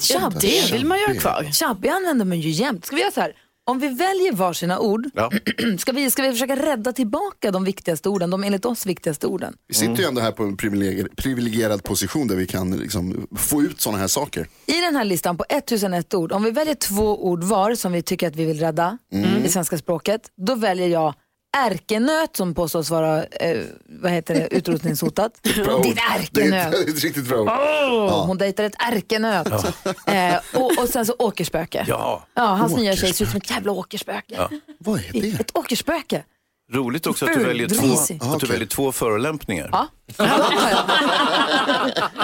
Chubby. 0.00 0.38
Det 0.40 0.72
vill 0.72 0.86
man 0.86 0.98
ju 0.98 1.06
ha 1.06 1.14
kvar. 1.14 1.44
Chubby 1.52 1.88
använder 1.88 2.24
man 2.24 2.40
ju 2.40 2.50
jämt. 2.50 2.84
Ska 2.84 2.96
vi 2.96 3.02
göra 3.02 3.12
så 3.12 3.20
här? 3.20 3.32
Om 3.64 3.78
vi 3.78 3.88
väljer 3.88 4.32
varsina 4.32 4.78
ord, 4.78 5.06
Ja. 5.14 5.30
ska, 5.78 5.92
vi, 5.92 6.10
ska 6.10 6.22
vi 6.22 6.30
försöka 6.32 6.56
rädda 6.56 6.92
tillbaka 6.92 7.50
de 7.50 7.64
viktigaste 7.64 8.08
orden, 8.08 8.30
de 8.30 8.44
enligt 8.44 8.64
oss 8.64 8.86
viktigaste 8.86 9.26
orden? 9.26 9.54
Vi 9.68 9.74
sitter 9.74 9.94
ju 9.96 10.04
ändå 10.04 10.20
här 10.20 10.32
på 10.32 10.42
en 10.42 10.56
privilegier- 10.56 11.08
privilegierad 11.16 11.82
position 11.84 12.28
där 12.28 12.36
vi 12.36 12.46
kan 12.46 12.70
liksom 12.76 13.26
få 13.36 13.62
ut 13.62 13.80
sådana 13.80 13.98
här 13.98 14.06
saker. 14.08 14.46
I 14.66 14.80
den 14.80 14.96
här 14.96 15.04
listan 15.04 15.36
på 15.36 15.44
1001 15.48 16.14
ord, 16.14 16.32
om 16.32 16.42
vi 16.42 16.50
väljer 16.50 16.74
två 16.74 17.24
ord 17.26 17.44
var 17.44 17.74
som 17.74 17.92
vi 17.92 18.02
tycker 18.02 18.28
att 18.28 18.36
vi 18.36 18.44
vill 18.44 18.58
rädda 18.60 18.98
i 19.44 19.48
svenska 19.48 19.78
språket, 19.78 20.20
då 20.46 20.54
väljer 20.54 20.88
jag 20.88 21.14
ärkenöt 21.56 22.36
som 22.36 22.54
påstås 22.54 22.90
vara 22.90 23.24
eh, 23.24 23.58
vad 23.86 24.12
heter 24.12 24.34
det, 24.34 24.48
utrotningshotat. 24.54 25.32
Ditt 25.42 25.54
Det 25.56 25.62
är 26.00 26.18
ärkenöt. 26.20 26.74
ett, 26.74 26.88
ett 26.88 27.02
riktigt 27.02 27.28
bra 27.28 27.38
ord. 27.40 27.48
Åh, 27.48 28.26
Hon 28.26 28.38
dejtar 28.38 28.64
ett 28.64 28.76
ärkenöt. 28.92 29.48
Eh, 30.06 30.36
och, 30.54 30.78
och 30.78 30.88
sen 30.88 31.06
så 31.06 31.14
åkerspöke. 31.18 31.84
Ja, 31.88 32.26
Ja, 32.34 32.42
hans 32.44 32.76
nya 32.76 32.96
tjej 32.96 33.12
ser 33.12 33.24
ut 33.24 33.30
som 33.30 33.36
ett 33.40 33.50
jävla 33.50 33.72
åkerspöke. 33.72 34.48
Vad 34.78 34.98
är 34.98 35.12
det? 35.12 35.40
Ett 35.40 35.56
åkerspöke. 35.56 36.24
Roligt 36.72 37.06
också 37.06 37.24
att 37.24 37.32
du 37.34 37.44
väljer 37.44 37.68
två, 37.68 37.86
grisig. 37.86 38.18
att 38.22 38.40
du 38.40 38.46
väljer 38.46 38.66
två 38.66 38.92
förolämpningar. 38.92 39.68
Ja. 39.72 39.88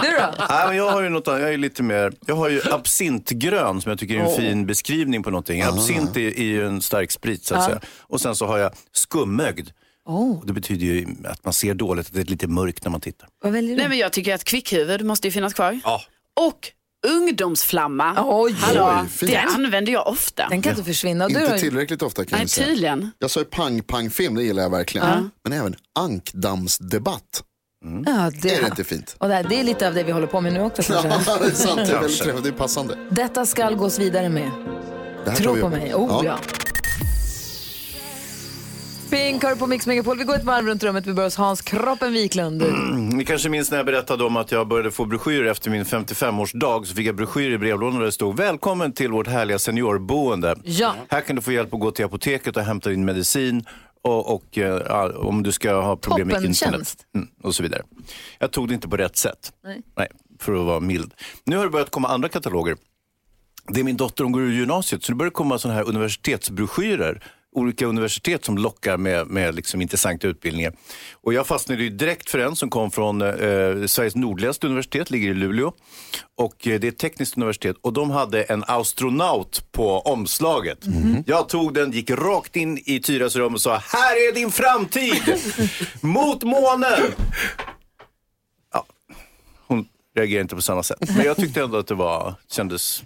du 0.02 0.10
då? 0.10 0.34
Nej, 0.48 0.66
men 0.66 0.76
jag 0.76 0.90
har 0.90 1.02
ju 1.02 1.08
något 1.08 1.26
jag 1.26 1.54
är 1.54 1.58
lite 1.58 1.82
mer, 1.82 2.12
jag 2.26 2.36
har 2.36 2.48
ju 2.48 2.62
absintgrön 2.72 3.80
som 3.80 3.90
jag 3.90 3.98
tycker 3.98 4.14
är 4.14 4.20
en 4.20 4.36
fin 4.36 4.66
beskrivning 4.66 5.22
på 5.22 5.30
någonting. 5.30 5.62
Absint 5.62 6.16
är, 6.16 6.38
är 6.38 6.44
ju 6.44 6.66
en 6.66 6.82
stark 6.82 7.10
sprit 7.10 7.44
så 7.44 7.54
att 7.54 7.64
säga. 7.64 7.80
Och 8.00 8.20
sen 8.20 8.36
så 8.36 8.46
har 8.46 8.58
jag 8.58 8.72
skummögd. 8.92 9.70
Oh. 10.06 10.46
Det 10.46 10.52
betyder 10.52 10.86
ju 10.86 11.06
att 11.24 11.44
man 11.44 11.52
ser 11.52 11.74
dåligt, 11.74 12.06
att 12.06 12.14
det 12.14 12.20
är 12.20 12.24
lite 12.24 12.46
mörkt 12.46 12.84
när 12.84 12.90
man 12.90 13.00
tittar. 13.00 13.28
Vad 13.42 13.52
väljer 13.52 13.70
du? 13.70 13.76
Nej, 13.76 13.88
men 13.88 13.98
jag 13.98 14.12
tycker 14.12 14.34
att 14.34 14.44
kvickhuvud 14.44 15.04
måste 15.04 15.26
ju 15.28 15.32
finnas 15.32 15.54
kvar. 15.54 15.80
Ja. 15.84 16.00
Och 16.40 16.72
ungdomsflamma. 17.06 18.14
Oj. 18.26 18.52
Hallå, 18.58 18.92
Oj, 19.22 19.28
det 19.28 19.36
använder 19.36 19.92
jag 19.92 20.06
ofta. 20.06 20.48
Den 20.48 20.62
kan 20.62 20.70
inte 20.72 20.84
försvinna. 20.84 21.28
Du 21.28 21.40
Inte 21.40 21.58
tillräckligt 21.58 22.02
ofta 22.02 22.24
kan 22.24 22.28
Nej, 22.36 22.40
jag 22.40 22.50
säga. 22.50 22.66
tydligen. 22.66 23.10
Jag 23.18 23.30
sa 23.30 23.40
ju 23.40 23.44
pang-pang-film, 23.46 24.34
det 24.34 24.42
gillar 24.42 24.62
jag 24.62 24.70
verkligen. 24.70 25.30
Men 25.44 25.52
även 25.52 25.74
ankdammsdebatt. 25.98 27.42
Ja, 28.06 28.12
Är 28.26 28.30
det 28.40 28.66
inte 28.66 28.84
fint? 28.84 29.16
och 29.18 29.28
det, 29.28 29.34
här, 29.34 29.42
det 29.48 29.60
är 29.60 29.64
lite 29.64 29.88
av 29.88 29.94
det 29.94 30.02
vi 30.02 30.12
håller 30.12 30.26
på 30.26 30.40
med 30.40 30.52
nu 30.52 30.60
också. 30.60 30.82
Ja, 30.92 31.02
kanske. 31.02 31.38
det 31.38 31.46
är 31.46 31.50
sant. 31.50 31.76
Det 31.76 31.82
är 31.82 32.00
väldigt 32.00 32.18
träffande. 32.18 32.42
Det 32.42 32.48
är 32.48 32.58
passande. 32.58 32.96
Detta 33.10 33.46
ska 33.46 33.70
gås 33.70 33.98
vidare 33.98 34.28
med. 34.28 34.50
Det 35.24 35.30
här 35.30 35.36
tar 35.36 35.44
Tro 35.44 35.52
vi 35.54 35.60
på 35.60 35.66
upp. 35.66 35.72
mig. 35.72 35.94
Oh, 35.94 36.22
ja. 36.24 36.38
Pink 39.10 39.42
hör 39.42 39.54
på 39.54 39.66
Mix 39.66 39.86
Megapol. 39.86 40.18
Vi 40.18 40.24
går 40.24 40.34
ett 40.34 40.44
varv 40.44 40.66
runt 40.66 40.82
rummet. 40.82 41.06
Vi 41.06 41.12
börjar 41.12 41.26
hos 41.26 41.36
Hans 41.36 41.62
Kroppen 41.62 42.12
Wiklund. 42.12 42.62
Ni 43.14 43.24
kanske 43.24 43.48
minns 43.48 43.70
när 43.70 43.78
jag 43.78 43.86
berättade 43.86 44.24
om 44.24 44.36
att 44.36 44.52
jag 44.52 44.68
började 44.68 44.90
få 44.90 45.04
broschyrer 45.04 45.50
efter 45.50 45.70
min 45.70 45.84
55-årsdag. 45.84 46.84
Så 46.84 46.94
fick 46.94 47.06
jag 47.06 47.16
broschyrer 47.16 47.54
i 47.54 47.58
brevlådan 47.58 47.98
där 47.98 48.06
det 48.06 48.12
stod 48.12 48.36
Välkommen 48.36 48.92
till 48.92 49.10
vårt 49.10 49.26
härliga 49.26 49.58
seniorboende. 49.58 50.56
Ja. 50.64 50.94
Här 51.08 51.20
kan 51.20 51.36
du 51.36 51.42
få 51.42 51.52
hjälp 51.52 51.74
att 51.74 51.80
gå 51.80 51.90
till 51.90 52.04
apoteket 52.04 52.56
och 52.56 52.62
hämta 52.62 52.90
din 52.90 53.04
medicin. 53.04 53.64
Och, 54.02 54.34
och 54.34 54.58
eh, 54.58 54.82
ja, 54.88 55.12
om 55.16 55.42
du 55.42 55.52
ska 55.52 55.80
ha 55.80 55.96
problem 55.96 56.28
med 56.28 56.44
internet. 56.44 56.96
Mm, 57.14 57.28
och 57.42 57.54
så 57.54 57.62
vidare. 57.62 57.82
Jag 58.38 58.50
tog 58.50 58.68
det 58.68 58.74
inte 58.74 58.88
på 58.88 58.96
rätt 58.96 59.16
sätt. 59.16 59.52
Nej. 59.96 60.08
för 60.40 60.52
att 60.52 60.66
vara 60.66 60.80
mild. 60.80 61.14
Nu 61.44 61.56
har 61.56 61.64
det 61.64 61.70
börjat 61.70 61.90
komma 61.90 62.08
andra 62.08 62.28
kataloger. 62.28 62.76
Det 63.68 63.80
är 63.80 63.84
min 63.84 63.96
dotter, 63.96 64.24
hon 64.24 64.32
går 64.32 64.42
ur 64.42 64.52
gymnasiet, 64.52 65.04
så 65.04 65.12
det 65.12 65.16
börjar 65.16 65.30
komma 65.30 65.58
sådana 65.58 65.78
här 65.78 65.88
universitetsbroschyrer. 65.88 67.22
Olika 67.56 67.86
universitet 67.86 68.44
som 68.44 68.58
lockar 68.58 68.96
med, 68.96 69.26
med 69.26 69.54
liksom 69.54 69.82
intressanta 69.82 70.26
utbildningar. 70.26 70.72
Och 71.12 71.34
jag 71.34 71.46
fastnade 71.46 71.82
ju 71.82 71.90
direkt 71.90 72.30
för 72.30 72.38
en 72.38 72.56
som 72.56 72.70
kom 72.70 72.90
från 72.90 73.22
eh, 73.22 73.86
Sveriges 73.86 74.14
nordligaste 74.14 74.66
universitet, 74.66 75.10
ligger 75.10 75.28
i 75.28 75.34
Luleå. 75.34 75.72
Och 76.36 76.66
eh, 76.66 76.80
det 76.80 76.86
är 76.86 76.92
ett 76.92 76.98
tekniskt 76.98 77.36
universitet 77.36 77.76
och 77.80 77.92
de 77.92 78.10
hade 78.10 78.42
en 78.42 78.64
astronaut 78.66 79.72
på 79.72 80.00
omslaget. 80.00 80.78
Jag 81.26 81.48
tog 81.48 81.74
den, 81.74 81.92
gick 81.92 82.10
rakt 82.10 82.56
in 82.56 82.78
i 82.84 83.00
Tyras 83.00 83.36
rum 83.36 83.54
och 83.54 83.60
sa, 83.60 83.76
här 83.76 84.28
är 84.28 84.34
din 84.34 84.50
framtid! 84.50 85.22
Mot 86.00 86.42
månen! 86.42 87.12
Ja, 88.72 88.86
hon 89.66 89.88
reagerade 90.16 90.42
inte 90.42 90.54
på 90.54 90.62
samma 90.62 90.82
sätt. 90.82 90.98
Men 91.16 91.26
jag 91.26 91.36
tyckte 91.36 91.62
ändå 91.62 91.78
att 91.78 91.86
det 91.86 91.94
var, 91.94 92.34
kändes, 92.50 93.02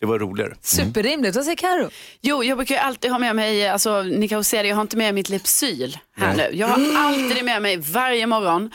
det 0.00 0.06
var 0.06 0.18
roligare. 0.18 0.54
Superrimligt. 0.62 1.36
Vad 1.36 1.44
säger 1.44 1.56
Karo? 1.56 1.90
Jo, 2.20 2.44
jag 2.44 2.58
brukar 2.58 2.74
ju 2.74 2.80
alltid 2.80 3.10
ha 3.10 3.18
med 3.18 3.36
mig, 3.36 3.68
alltså 3.68 4.02
ni 4.02 4.28
kanske 4.28 4.50
ser 4.50 4.62
det, 4.62 4.68
jag 4.68 4.76
har 4.76 4.82
inte 4.82 4.96
med 4.96 5.14
mitt 5.14 5.28
Lypsyl 5.28 5.98
här 6.16 6.36
nu. 6.36 6.50
Jag 6.52 6.66
har 6.68 6.96
alltid 6.96 7.36
det 7.36 7.42
med 7.42 7.62
mig 7.62 7.76
varje 7.76 8.26
morgon. 8.26 8.70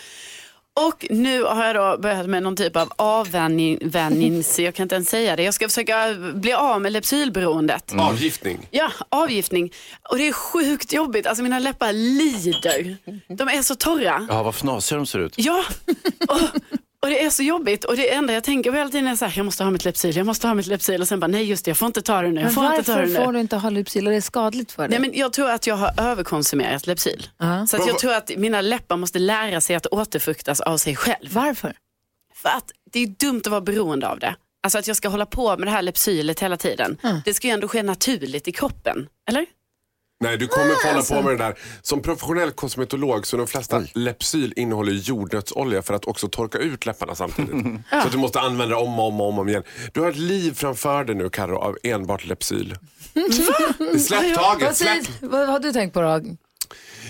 Och 0.87 1.05
nu 1.09 1.43
har 1.43 1.65
jag 1.65 1.75
då 1.75 1.97
börjat 2.01 2.27
med 2.27 2.43
någon 2.43 2.55
typ 2.55 2.75
av 2.75 2.91
avvänjnings, 2.95 4.59
jag 4.59 4.75
kan 4.75 4.83
inte 4.83 4.95
ens 4.95 5.09
säga 5.09 5.35
det. 5.35 5.43
Jag 5.43 5.53
ska 5.53 5.67
försöka 5.67 6.15
bli 6.33 6.53
av 6.53 6.81
med 6.81 6.91
Lypsylberoendet. 6.91 7.93
Avgiftning. 7.97 8.67
Ja, 8.71 8.91
avgiftning. 9.09 9.71
Och 10.09 10.17
det 10.17 10.27
är 10.27 10.33
sjukt 10.33 10.93
jobbigt, 10.93 11.27
alltså 11.27 11.43
mina 11.43 11.59
läppar 11.59 11.93
lider. 11.93 12.97
De 13.27 13.47
är 13.47 13.61
så 13.61 13.75
torra. 13.75 14.27
Ja, 14.29 14.43
vad 14.43 14.55
fnasiga 14.55 14.97
de 14.97 15.05
ser 15.05 15.19
ut. 15.19 15.33
Ja, 15.37 15.63
och, 16.27 16.39
och 17.01 17.09
det 17.09 17.23
är 17.23 17.29
så 17.29 17.43
jobbigt. 17.43 17.83
Och 17.83 17.95
det 17.95 18.13
enda 18.13 18.33
jag 18.33 18.43
tänker 18.43 18.71
på 18.71 18.77
hela 18.77 18.89
tiden 18.89 19.07
är 19.07 19.15
så 19.15 19.25
här, 19.25 19.33
jag 19.37 19.45
måste 19.45 19.63
ha 19.63 19.71
mitt 19.71 19.85
Lypsyl, 19.85 20.15
jag 20.15 20.25
måste 20.25 20.47
ha 20.47 20.53
mitt 20.53 20.67
Lypsyl. 20.67 21.01
Och 21.01 21.07
sen 21.07 21.19
bara, 21.19 21.27
nej 21.27 21.43
just 21.43 21.65
det, 21.65 21.69
jag 21.69 21.77
får 21.77 21.85
inte 21.85 22.01
ta 22.01 22.21
det 22.21 22.31
nu. 22.31 22.41
Jag 22.41 22.53
får 22.53 22.65
inte 22.65 22.83
ta 22.83 22.91
varför 22.91 23.07
det 23.07 23.19
nu. 23.19 23.25
får 23.25 23.33
du 23.33 23.39
inte 23.39 23.55
ha 23.55 23.69
Lypsyl? 23.69 24.07
Är 24.07 24.11
det 24.11 24.21
skadligt 24.21 24.71
för 24.71 24.87
dig? 24.87 24.99
Nej, 24.99 25.09
men 25.09 25.19
jag 25.19 25.33
tror 25.33 25.49
att 25.49 25.67
jag 25.67 25.75
har 25.75 25.93
överkonsumerat 25.97 26.87
Lypsyl. 26.87 27.27
Ja. 27.37 27.67
Så 27.67 27.77
att 27.77 27.87
jag 27.87 27.99
tror 27.99 28.13
att 28.13 28.31
mina 28.37 28.61
läppar 28.61 28.97
måste 28.97 29.19
lära 29.19 29.61
sig 29.61 29.75
att 29.75 29.85
återfuktas 29.85 30.59
av 30.59 30.77
sig 30.77 30.95
själv. 30.95 31.33
Varför? 31.33 31.73
För 32.35 32.49
att 32.49 32.71
det 32.91 32.99
är 32.99 33.07
dumt 33.07 33.41
att 33.45 33.47
vara 33.47 33.61
beroende 33.61 34.07
av 34.07 34.19
det. 34.19 34.35
Alltså 34.63 34.79
att 34.79 34.87
jag 34.87 34.95
ska 34.97 35.09
hålla 35.09 35.25
på 35.25 35.57
med 35.57 35.67
det 35.67 35.71
här 35.71 35.81
Lypsylet 35.81 36.39
hela 36.39 36.57
tiden. 36.57 36.97
Det 37.25 37.33
ska 37.33 37.47
ju 37.47 37.53
ändå 37.53 37.67
ske 37.67 37.83
naturligt 37.83 38.47
i 38.47 38.51
kroppen. 38.51 39.07
Eller? 39.29 39.45
Nej, 40.21 40.37
du 40.37 40.47
kommer 40.47 40.75
få 40.75 40.87
hålla 40.87 40.97
alltså. 40.97 41.13
på 41.13 41.21
med 41.21 41.31
det 41.31 41.43
där. 41.43 41.55
Som 41.81 42.01
professionell 42.01 42.51
kosmetolog 42.51 43.27
så 43.27 43.37
de 43.37 43.47
flesta 43.47 43.83
Lepsyl 43.93 44.53
innehåller 44.55 44.91
jordnötsolja 44.91 45.81
för 45.81 45.93
att 45.93 46.05
också 46.05 46.27
torka 46.27 46.57
ut 46.57 46.85
läpparna 46.85 47.15
samtidigt. 47.15 47.65
Så 47.89 47.97
att 47.97 48.11
du 48.11 48.17
måste 48.17 48.39
använda 48.39 48.75
det 48.75 48.81
om 48.81 48.99
och 48.99 49.07
om, 49.07 49.21
och 49.21 49.27
om, 49.27 49.39
om 49.39 49.49
igen. 49.49 49.63
Du 49.93 50.01
har 50.01 50.09
ett 50.09 50.17
liv 50.17 50.53
framför 50.53 51.03
dig 51.03 51.15
nu 51.15 51.29
Karo 51.29 51.57
av 51.57 51.77
enbart 51.83 52.25
Lepsyl. 52.25 52.75
Släpp 53.99 54.35
taget, 54.35 54.77
släpp. 54.77 55.05
vad 55.21 55.47
har 55.47 55.59
du 55.59 55.71
tänkt 55.71 55.93
på 55.93 56.01
då? 56.01 56.21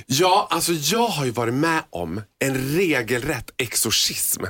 Ja, 0.06 0.48
alltså 0.50 0.72
jag 0.72 1.08
har 1.08 1.25
ju 1.25 1.32
varit 1.32 1.54
med 1.54 1.82
om 1.89 2.22
en 2.39 2.56
regelrätt 2.56 3.50
exorcism. 3.58 4.44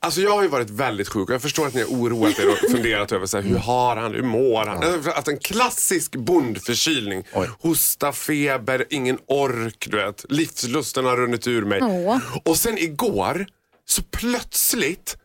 Alltså 0.00 0.20
jag 0.20 0.30
har 0.30 0.42
ju 0.42 0.48
varit 0.48 0.70
väldigt 0.70 1.08
sjuk 1.08 1.28
och 1.28 1.34
jag 1.34 1.42
förstår 1.42 1.66
att 1.66 1.74
ni 1.74 1.80
har 1.80 1.88
oroat 1.88 2.38
er 2.38 2.48
och 2.50 2.58
funderat 2.70 3.12
över 3.12 3.26
så 3.26 3.36
här, 3.36 3.44
hur 3.44 3.56
har 3.58 3.96
han, 3.96 4.14
hur 4.14 4.22
mår 4.22 4.66
han? 4.66 4.76
Har 4.82 5.12
haft 5.14 5.28
en 5.28 5.38
klassisk 5.38 6.16
bondförkylning. 6.16 7.24
Oj. 7.34 7.48
Hosta, 7.60 8.12
feber, 8.12 8.86
ingen 8.90 9.18
ork, 9.26 9.86
du 9.90 9.96
vet. 9.96 10.24
Livslusten 10.28 11.04
har 11.04 11.16
runnit 11.16 11.46
ur 11.46 11.64
mig. 11.64 11.82
Åh. 11.82 12.18
Och 12.44 12.56
sen 12.56 12.78
igår, 12.78 13.46
så 13.86 14.02
plötsligt 14.02 15.16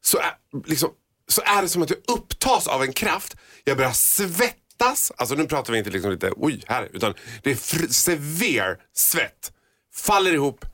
så 0.00 0.18
är, 0.18 0.32
liksom, 0.66 0.90
så 1.28 1.42
är 1.44 1.62
det 1.62 1.68
som 1.68 1.82
att 1.82 1.90
jag 1.90 1.98
upptas 2.16 2.66
av 2.66 2.82
en 2.82 2.92
kraft. 2.92 3.36
Jag 3.64 3.76
börjar 3.76 3.92
svettas. 3.92 5.12
Alltså 5.16 5.34
nu 5.34 5.46
pratar 5.46 5.72
vi 5.72 5.78
inte 5.78 5.90
liksom 5.90 6.10
lite 6.10 6.32
oj 6.36 6.62
här, 6.66 6.88
utan 6.92 7.14
det 7.42 7.50
är 7.50 7.54
fr- 7.54 7.88
severe 7.92 8.76
svett. 8.94 9.52
Faller 9.94 10.34
ihop, 10.34 10.64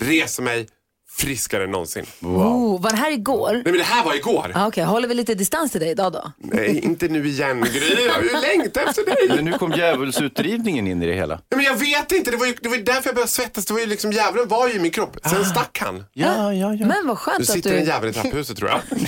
reser 0.00 0.42
mig, 0.42 0.68
friskare 1.16 1.64
än 1.64 1.70
någonsin. 1.70 2.06
Oh, 2.22 2.80
var 2.82 2.90
det 2.90 2.96
här 2.96 3.10
igår? 3.10 3.50
Nej 3.52 3.62
men 3.64 3.72
det 3.76 3.82
här 3.82 4.04
var 4.04 4.14
igår. 4.14 4.52
Ah, 4.54 4.66
Okej, 4.66 4.84
håller 4.84 5.08
vi 5.08 5.14
lite 5.14 5.34
distans 5.34 5.70
till 5.72 5.80
dig 5.80 5.90
idag 5.90 6.12
då? 6.12 6.32
Nej, 6.38 6.78
inte 6.84 7.08
nu 7.08 7.26
igen 7.28 7.60
Gry. 7.60 8.04
Jag 8.06 8.12
har 8.14 8.22
ju 8.22 8.32
längtat 8.58 8.88
efter 8.88 9.04
dig. 9.04 9.36
Men 9.36 9.44
nu 9.44 9.52
kom 9.52 9.72
djävulsutdrivningen 9.72 10.86
in 10.86 11.02
i 11.02 11.06
det 11.06 11.14
hela. 11.14 11.34
Nej, 11.34 11.42
men 11.50 11.64
jag 11.64 11.76
vet 11.76 12.12
inte, 12.12 12.30
det 12.30 12.36
var 12.36 12.46
ju 12.46 12.54
det 12.62 12.68
var 12.68 12.76
ju 12.76 12.82
därför 12.82 13.08
jag 13.08 13.14
började 13.14 13.30
svettas. 13.30 13.64
Det 13.66 13.72
var 13.74 13.80
ju 13.80 13.86
liksom, 13.86 14.12
djävulen 14.12 14.48
var 14.48 14.68
ju 14.68 14.74
i 14.74 14.78
min 14.78 14.90
kropp. 14.90 15.16
Sen 15.30 15.44
stack 15.44 15.78
han. 15.80 16.04
Ja, 16.12 16.52
ja, 16.52 16.74
ja. 16.74 16.86
Men 16.86 16.88
vad 16.88 17.06
Nu 17.06 17.16
skönt 17.16 17.40
att 17.40 17.46
sitter 17.46 17.70
en 17.72 17.80
du, 17.80 17.86
jävel 17.90 18.10
i 18.10 18.12
trapphuset 18.12 18.56
tror 18.56 18.70
jag. 18.70 18.80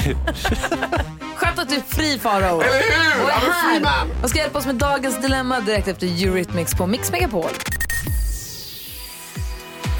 skönt 1.36 1.58
att 1.58 1.68
du 1.68 1.74
är 1.74 1.82
fri 1.88 2.18
Farao. 2.18 2.60
Eller 2.60 2.72
hur? 2.74 3.24
Och 3.24 3.30
är 3.30 3.34
I'm 3.34 3.50
a 3.50 3.54
free 3.70 3.80
man. 3.80 4.22
och 4.22 4.30
ska 4.30 4.38
hjälpa 4.38 4.58
oss 4.58 4.66
med 4.66 4.74
dagens 4.74 5.20
dilemma 5.22 5.60
direkt 5.60 5.88
efter 5.88 6.06
Eurythmics 6.06 6.74
på 6.74 6.86
Mix 6.86 7.10
Megapol. 7.12 7.50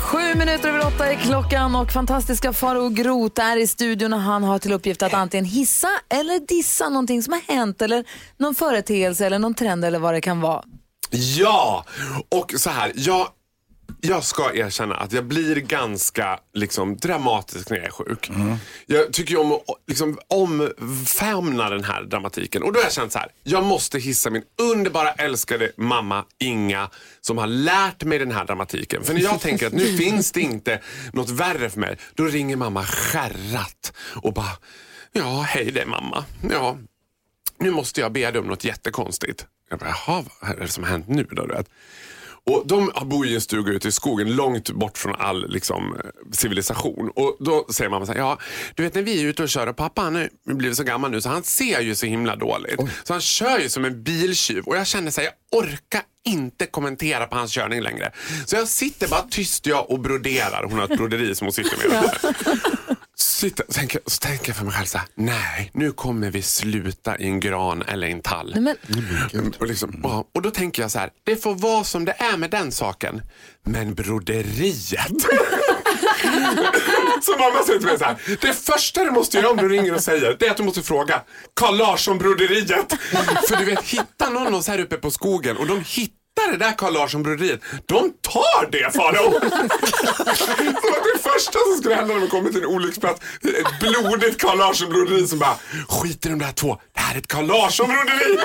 Sju 0.06 0.34
minuter 0.34 0.68
över 0.68 0.86
åtta 0.86 1.12
är 1.12 1.16
klockan 1.16 1.76
och 1.76 1.92
fantastiska 1.92 2.52
Farao 2.52 2.88
Groth 2.88 3.42
är 3.42 3.56
i 3.56 3.66
studion 3.66 4.12
och 4.12 4.20
han 4.20 4.44
har 4.44 4.58
till 4.58 4.72
uppgift 4.72 5.02
att 5.02 5.14
antingen 5.14 5.44
hissa 5.44 5.88
eller 6.08 6.46
dissa 6.46 6.88
någonting 6.88 7.22
som 7.22 7.32
har 7.32 7.54
hänt 7.54 7.82
eller 7.82 8.04
någon 8.36 8.54
företeelse 8.54 9.26
eller 9.26 9.38
någon 9.38 9.54
trend 9.54 9.84
eller 9.84 9.98
vad 9.98 10.14
det 10.14 10.20
kan 10.20 10.40
vara. 10.40 10.62
Ja, 11.10 11.84
och 12.28 12.54
så 12.56 12.70
här. 12.70 12.92
Jag, 12.94 13.28
jag 14.06 14.24
ska 14.24 14.54
erkänna 14.54 14.94
att 14.94 15.12
jag 15.12 15.24
blir 15.24 15.56
ganska 15.56 16.40
liksom, 16.54 16.96
dramatisk 16.96 17.70
när 17.70 17.76
jag 17.76 17.86
är 17.86 17.90
sjuk. 17.90 18.30
Jag 18.86 19.12
tycker 19.12 19.30
ju 19.30 19.36
om 19.36 19.52
att 19.52 19.62
liksom, 19.86 20.18
omfamna 20.28 21.70
den 21.70 21.84
här 21.84 22.02
dramatiken. 22.02 22.62
Och 22.62 22.72
då 22.72 22.78
har 22.78 22.84
jag 22.84 22.92
känt 22.92 23.12
så 23.12 23.18
här. 23.18 23.28
Jag 23.42 23.64
måste 23.64 23.98
hissa 23.98 24.30
min 24.30 24.42
underbara 24.72 25.12
älskade 25.12 25.72
mamma 25.76 26.24
Inga 26.38 26.90
som 27.20 27.38
har 27.38 27.46
lärt 27.46 28.04
mig 28.04 28.18
den 28.18 28.32
här 28.32 28.44
dramatiken. 28.44 29.04
För 29.04 29.14
när 29.14 29.20
jag 29.20 29.40
tänker 29.40 29.66
att 29.66 29.72
nu 29.72 29.84
finns 29.98 30.32
det 30.32 30.40
inte 30.40 30.80
något 31.12 31.30
värre 31.30 31.70
för 31.70 31.80
mig. 31.80 31.98
Då 32.14 32.24
ringer 32.24 32.56
mamma 32.56 32.84
skärrat 32.84 33.92
och 34.22 34.32
bara 34.32 34.52
Ja, 35.12 35.40
hej 35.48 35.70
det 35.70 35.86
mamma. 35.86 36.24
Ja, 36.50 36.78
nu 37.58 37.70
måste 37.70 38.00
jag 38.00 38.12
be 38.12 38.30
dig 38.30 38.40
om 38.40 38.46
något 38.46 38.64
jättekonstigt. 38.64 39.46
Jag 39.70 39.78
bara, 39.78 39.88
jaha, 39.88 40.24
vad 40.40 40.50
är 40.50 40.56
det 40.56 40.68
som 40.68 40.84
har 40.84 40.90
hänt 40.90 41.08
nu 41.08 41.26
då? 41.30 41.46
du 41.46 41.54
vet? 41.54 41.68
Och 42.50 42.66
de 42.66 42.90
bor 43.04 43.26
i 43.26 43.34
en 43.34 43.40
stuga 43.40 43.72
ute 43.72 43.88
i 43.88 43.92
skogen 43.92 44.36
långt 44.36 44.70
bort 44.70 44.98
från 44.98 45.14
all 45.14 45.48
liksom, 45.50 45.96
eh, 46.04 46.10
civilisation. 46.32 47.10
Och 47.14 47.36
då 47.40 47.66
säger 47.70 47.90
mamma 47.90 48.06
så 48.06 48.12
här, 48.12 48.18
ja 48.18 48.38
du 48.74 48.82
vet 48.82 48.94
när 48.94 49.02
vi 49.02 49.22
är 49.22 49.26
ute 49.26 49.42
och 49.42 49.48
kör 49.48 49.66
och 49.66 49.76
pappa 49.76 50.02
han 50.02 50.14
har 50.14 50.28
blivit 50.54 50.76
så 50.76 50.82
gammal 50.82 51.10
nu 51.10 51.20
så 51.20 51.28
han 51.28 51.42
ser 51.42 51.80
ju 51.80 51.94
så 51.94 52.06
himla 52.06 52.36
dåligt. 52.36 52.80
Så 53.04 53.12
han 53.12 53.20
kör 53.20 53.58
ju 53.58 53.68
som 53.68 53.84
en 53.84 54.02
biltjuv 54.02 54.64
och 54.64 54.76
jag 54.76 54.86
känner 54.86 55.10
så 55.10 55.20
här, 55.20 55.28
jag 55.28 55.60
orkar 55.62 56.02
inte 56.26 56.66
kommentera 56.66 57.26
på 57.26 57.36
hans 57.36 57.52
körning 57.52 57.80
längre. 57.80 58.12
Så 58.46 58.56
jag 58.56 58.68
sitter 58.68 59.08
bara 59.08 59.22
tyst 59.22 59.66
jag 59.66 59.90
och 59.90 60.00
broderar. 60.00 60.64
Hon 60.64 60.78
har 60.78 60.84
ett 60.84 60.96
broderi 60.98 61.34
som 61.34 61.44
hon 61.44 61.52
sitter 61.52 61.88
med. 61.88 62.10
Sitter, 63.36 63.64
så, 63.68 63.72
tänker, 63.72 64.00
så 64.06 64.18
tänker 64.18 64.48
jag 64.48 64.56
för 64.56 64.64
mig 64.64 64.74
själv 64.74 64.86
så 64.86 64.98
här, 64.98 65.06
nej 65.14 65.70
nu 65.74 65.92
kommer 65.92 66.30
vi 66.30 66.42
sluta 66.42 67.18
i 67.18 67.24
en 67.24 67.40
gran 67.40 67.82
eller 67.82 68.06
en 68.06 68.20
tall. 68.22 68.52
Nej, 68.56 68.62
men, 68.62 68.76
Mm, 69.34 69.52
Och, 69.60 69.66
liksom, 69.66 70.00
ja, 70.02 70.24
och 70.34 70.42
då 70.42 70.50
tänker 70.50 70.82
jag 70.82 70.90
så 70.90 70.98
här, 70.98 71.10
det 71.24 71.36
får 71.36 71.54
vara 71.54 71.84
som 71.84 72.04
det 72.04 72.12
är 72.18 72.36
med 72.36 72.50
den 72.50 72.72
saken. 72.72 73.22
Men 73.66 73.94
broderiet. 73.94 75.22
så 77.22 77.36
mamma 77.38 77.62
säger 77.66 77.78
till 77.78 77.88
mig 77.88 77.98
så 77.98 78.04
här, 78.04 78.16
det 78.40 78.52
första 78.52 79.04
du 79.04 79.10
måste 79.10 79.36
göra 79.36 79.50
om 79.50 79.56
du 79.56 79.68
ringer 79.68 79.94
och 79.94 80.00
säger, 80.02 80.36
det 80.38 80.46
är 80.46 80.50
att 80.50 80.56
du 80.56 80.62
måste 80.62 80.82
fråga 80.82 81.22
Carl 81.54 81.76
Larsson-broderiet. 81.76 82.92
För 83.48 83.56
du 83.56 83.64
vet, 83.64 83.84
hittar 83.84 84.30
någon 84.30 84.54
oss 84.54 84.68
här 84.68 84.78
uppe 84.80 84.96
på 84.96 85.10
skogen 85.10 85.56
och 85.56 85.66
de 85.66 85.80
hittar 85.86 86.12
det 86.50 86.56
där 86.56 86.72
Carl 86.72 86.92
Larsson-broderiet, 86.94 87.60
de 87.86 88.12
tar 88.22 88.70
det 88.70 88.94
Farao. 88.96 89.32
Som 90.36 90.92
att 90.92 91.04
det 91.14 91.18
första 91.38 91.58
som 91.58 91.76
skulle 91.78 91.94
hända 91.94 92.12
när 92.14 92.20
man 92.20 92.28
kommer 92.28 92.50
till 92.50 92.60
en 92.60 92.66
olycksplats, 92.66 93.20
ett 93.42 93.80
blodigt 93.80 94.40
Carl 94.40 94.58
Larsson-broderi 94.58 95.26
som 95.26 95.38
bara, 95.38 95.56
skit 95.88 96.26
i 96.26 96.28
de 96.28 96.38
där 96.38 96.52
två, 96.52 96.78
det 96.94 97.00
här 97.00 97.14
är 97.14 97.18
ett 97.18 97.26
Carl 97.26 97.46
Larsson-broderi. 97.46 98.38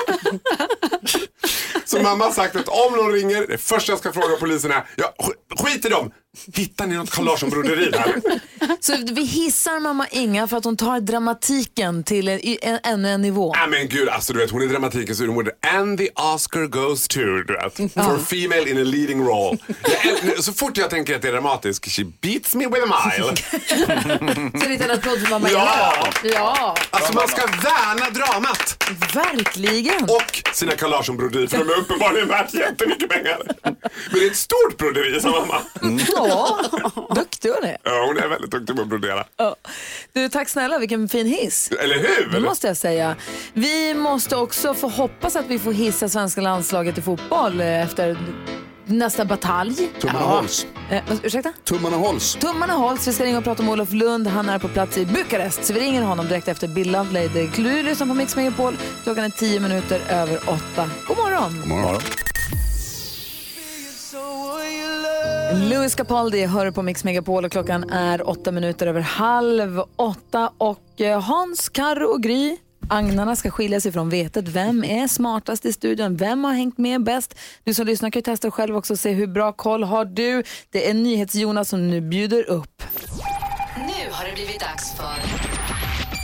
Så 1.84 2.02
mamma 2.02 2.24
har 2.24 2.32
sagt 2.32 2.56
att 2.56 2.68
om 2.68 2.92
någon 2.96 3.12
ringer, 3.12 3.46
det 3.46 3.58
första 3.58 3.92
jag 3.92 3.98
ska 3.98 4.12
fråga 4.12 4.36
polisen 4.40 4.70
är, 4.70 4.84
ja, 4.96 5.14
sk- 5.18 5.64
skit 5.64 5.84
i 5.84 5.88
dem, 5.88 6.10
hittar 6.54 6.86
ni 6.86 6.94
något 6.96 7.10
Carl 7.10 7.24
Larsson-broderi 7.24 7.90
där? 7.90 8.14
så 8.80 8.96
vi 9.12 9.24
hissar 9.24 9.80
mamma 9.80 10.06
Inga 10.10 10.46
för 10.48 10.56
att 10.56 10.64
hon 10.64 10.76
tar 10.76 11.00
dramatiken 11.00 12.04
till 12.04 12.28
en, 12.28 12.40
en, 12.62 12.78
ännu 12.84 13.08
en 13.08 13.22
nivå. 13.22 13.54
Nej 13.56 13.68
men 13.68 13.88
gud, 13.88 14.08
alltså 14.08 14.32
du 14.32 14.38
vet 14.38 14.50
hon 14.50 14.62
är 14.62 14.66
dramatikens 14.66 15.20
urmoder. 15.20 15.52
And 15.76 15.98
the 15.98 16.08
Oscar 16.34 16.66
goes 16.66 17.08
to, 17.08 17.20
du 17.20 17.52
vet. 17.62 17.92
For 17.92 18.18
female 18.18 18.70
in 18.70 18.78
a 18.78 18.84
leading 18.84 19.24
role. 19.26 19.58
Jag 20.24 20.44
så 20.44 20.52
fort 20.52 20.76
jag 20.76 20.90
tänker 20.90 21.16
att 21.16 21.22
det 21.22 21.28
är 21.28 21.32
dramatiskt, 21.32 21.90
she 21.90 22.04
beats 22.20 22.54
me 22.54 22.66
with 22.66 22.81
mile. 22.86 23.36
Så 24.60 24.64
en 24.64 24.72
liten 24.72 24.90
applåd 24.90 25.20
för 25.22 25.30
mamma 25.30 25.48
Ja! 25.50 25.94
Ja, 26.24 26.74
Alltså 26.90 27.12
man 27.12 27.28
ska 27.28 27.46
värna 27.46 28.10
dramat 28.10 28.84
verkligen. 29.14 30.04
och 30.04 30.42
sina 30.52 30.72
Carl 30.72 30.90
Larsson-broderi 30.90 31.48
för 31.48 31.58
de 31.58 31.70
är 31.70 31.78
uppenbarligen 31.78 32.28
värt 32.28 32.54
jättemycket 32.54 33.08
pengar. 33.08 33.38
Men 33.62 33.76
det 34.12 34.24
är 34.26 34.30
ett 34.30 34.36
stort 34.36 34.76
broderi 34.78 35.20
sa 35.20 35.28
mamma. 35.30 35.60
Ja, 36.16 36.58
duktig 37.14 37.48
hon 37.50 37.64
är. 37.64 37.76
Ja, 37.82 38.04
hon 38.06 38.18
är 38.18 38.28
väldigt 38.28 38.50
duktig 38.50 38.76
på 38.76 38.82
att 38.82 38.88
brodera. 38.88 39.24
Ja. 39.36 39.56
Du, 40.12 40.28
tack 40.28 40.48
snälla, 40.48 40.78
vilken 40.78 41.08
fin 41.08 41.26
hiss. 41.26 41.70
Eller 41.80 41.98
hur? 41.98 42.28
Det 42.32 42.40
måste 42.40 42.66
jag 42.66 42.76
säga. 42.76 43.16
Vi 43.52 43.94
måste 43.94 44.36
också 44.36 44.74
få 44.74 44.88
hoppas 44.88 45.36
att 45.36 45.46
vi 45.46 45.58
får 45.58 45.72
hissa 45.72 46.08
svenska 46.08 46.40
landslaget 46.40 46.98
i 46.98 47.02
fotboll 47.02 47.60
eh, 47.60 47.82
efter 47.82 48.16
nästa 48.86 49.24
batalj. 49.24 49.90
Tummarna 50.00 50.26
hålls. 50.26 50.66
Eh, 50.90 51.02
ursäkta? 51.22 51.52
Tummarna 51.64 51.96
hålls. 51.96 52.34
Tummarna 52.34 52.72
hålls. 52.72 53.08
Vi 53.08 53.12
ska 53.12 53.24
ringa 53.24 53.38
och 53.38 53.44
prata 53.44 53.62
om 53.62 53.68
Olof 53.68 53.92
Lund. 53.92 54.26
Han 54.26 54.48
är 54.48 54.58
på 54.58 54.68
plats 54.68 54.98
i 54.98 55.06
Bukarest. 55.06 55.64
Så 55.64 55.72
vi 55.72 55.80
ringer 55.80 56.02
honom 56.02 56.28
direkt 56.28 56.48
efter 56.48 56.68
Bill 56.68 56.92
Lovelady. 56.92 57.48
Du 57.56 57.82
lyssnar 57.82 58.06
på 58.06 58.14
Mix 58.14 58.36
Megapol. 58.36 58.76
Klockan 59.04 59.24
är 59.24 59.30
tio 59.30 59.60
minuter 59.60 60.00
över 60.08 60.36
åtta. 60.36 60.90
God 61.08 61.16
morgon! 61.16 61.60
God 61.60 61.68
morgon. 61.68 62.00
Louis 65.54 65.94
Capaldi 65.94 66.46
hör 66.46 66.70
på 66.70 66.82
Mix 66.82 67.04
Megapol 67.04 67.44
och 67.44 67.52
klockan 67.52 67.90
är 67.90 68.28
åtta 68.28 68.52
minuter 68.52 68.86
över 68.86 69.00
halv 69.00 69.82
åtta. 69.96 70.50
Och 70.58 71.00
eh, 71.00 71.20
Hans, 71.20 71.68
Karro 71.68 72.06
och 72.06 72.22
Gry, 72.22 72.56
agnarna 72.88 73.36
ska 73.36 73.50
skiljas 73.50 73.86
ifrån 73.86 74.10
vetet. 74.10 74.48
Vem 74.48 74.84
är 74.84 75.06
smartast 75.08 75.64
i 75.64 75.72
studion? 75.72 76.16
Vem 76.16 76.44
har 76.44 76.52
hängt 76.52 76.78
med 76.78 77.02
bäst? 77.04 77.34
Du 77.64 77.74
som 77.74 77.86
lyssnar 77.86 78.10
kan 78.10 78.20
ju 78.20 78.24
testa 78.24 78.50
själv 78.50 78.76
också 78.76 78.92
och 78.92 78.98
se 78.98 79.12
hur 79.12 79.26
bra 79.26 79.52
koll 79.52 79.82
har 79.82 80.04
du. 80.04 80.42
Det 80.70 80.90
är 80.90 80.94
NyhetsJonas 80.94 81.68
som 81.68 81.90
nu 81.90 82.00
bjuder 82.00 82.50
upp. 82.50 82.82
Nu 83.76 84.10
har 84.12 84.24
det 84.24 84.32
blivit 84.34 84.60
dags 84.60 84.96
för 84.96 85.16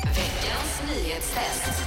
veckans 0.04 0.82
nyhetstest. 0.88 1.82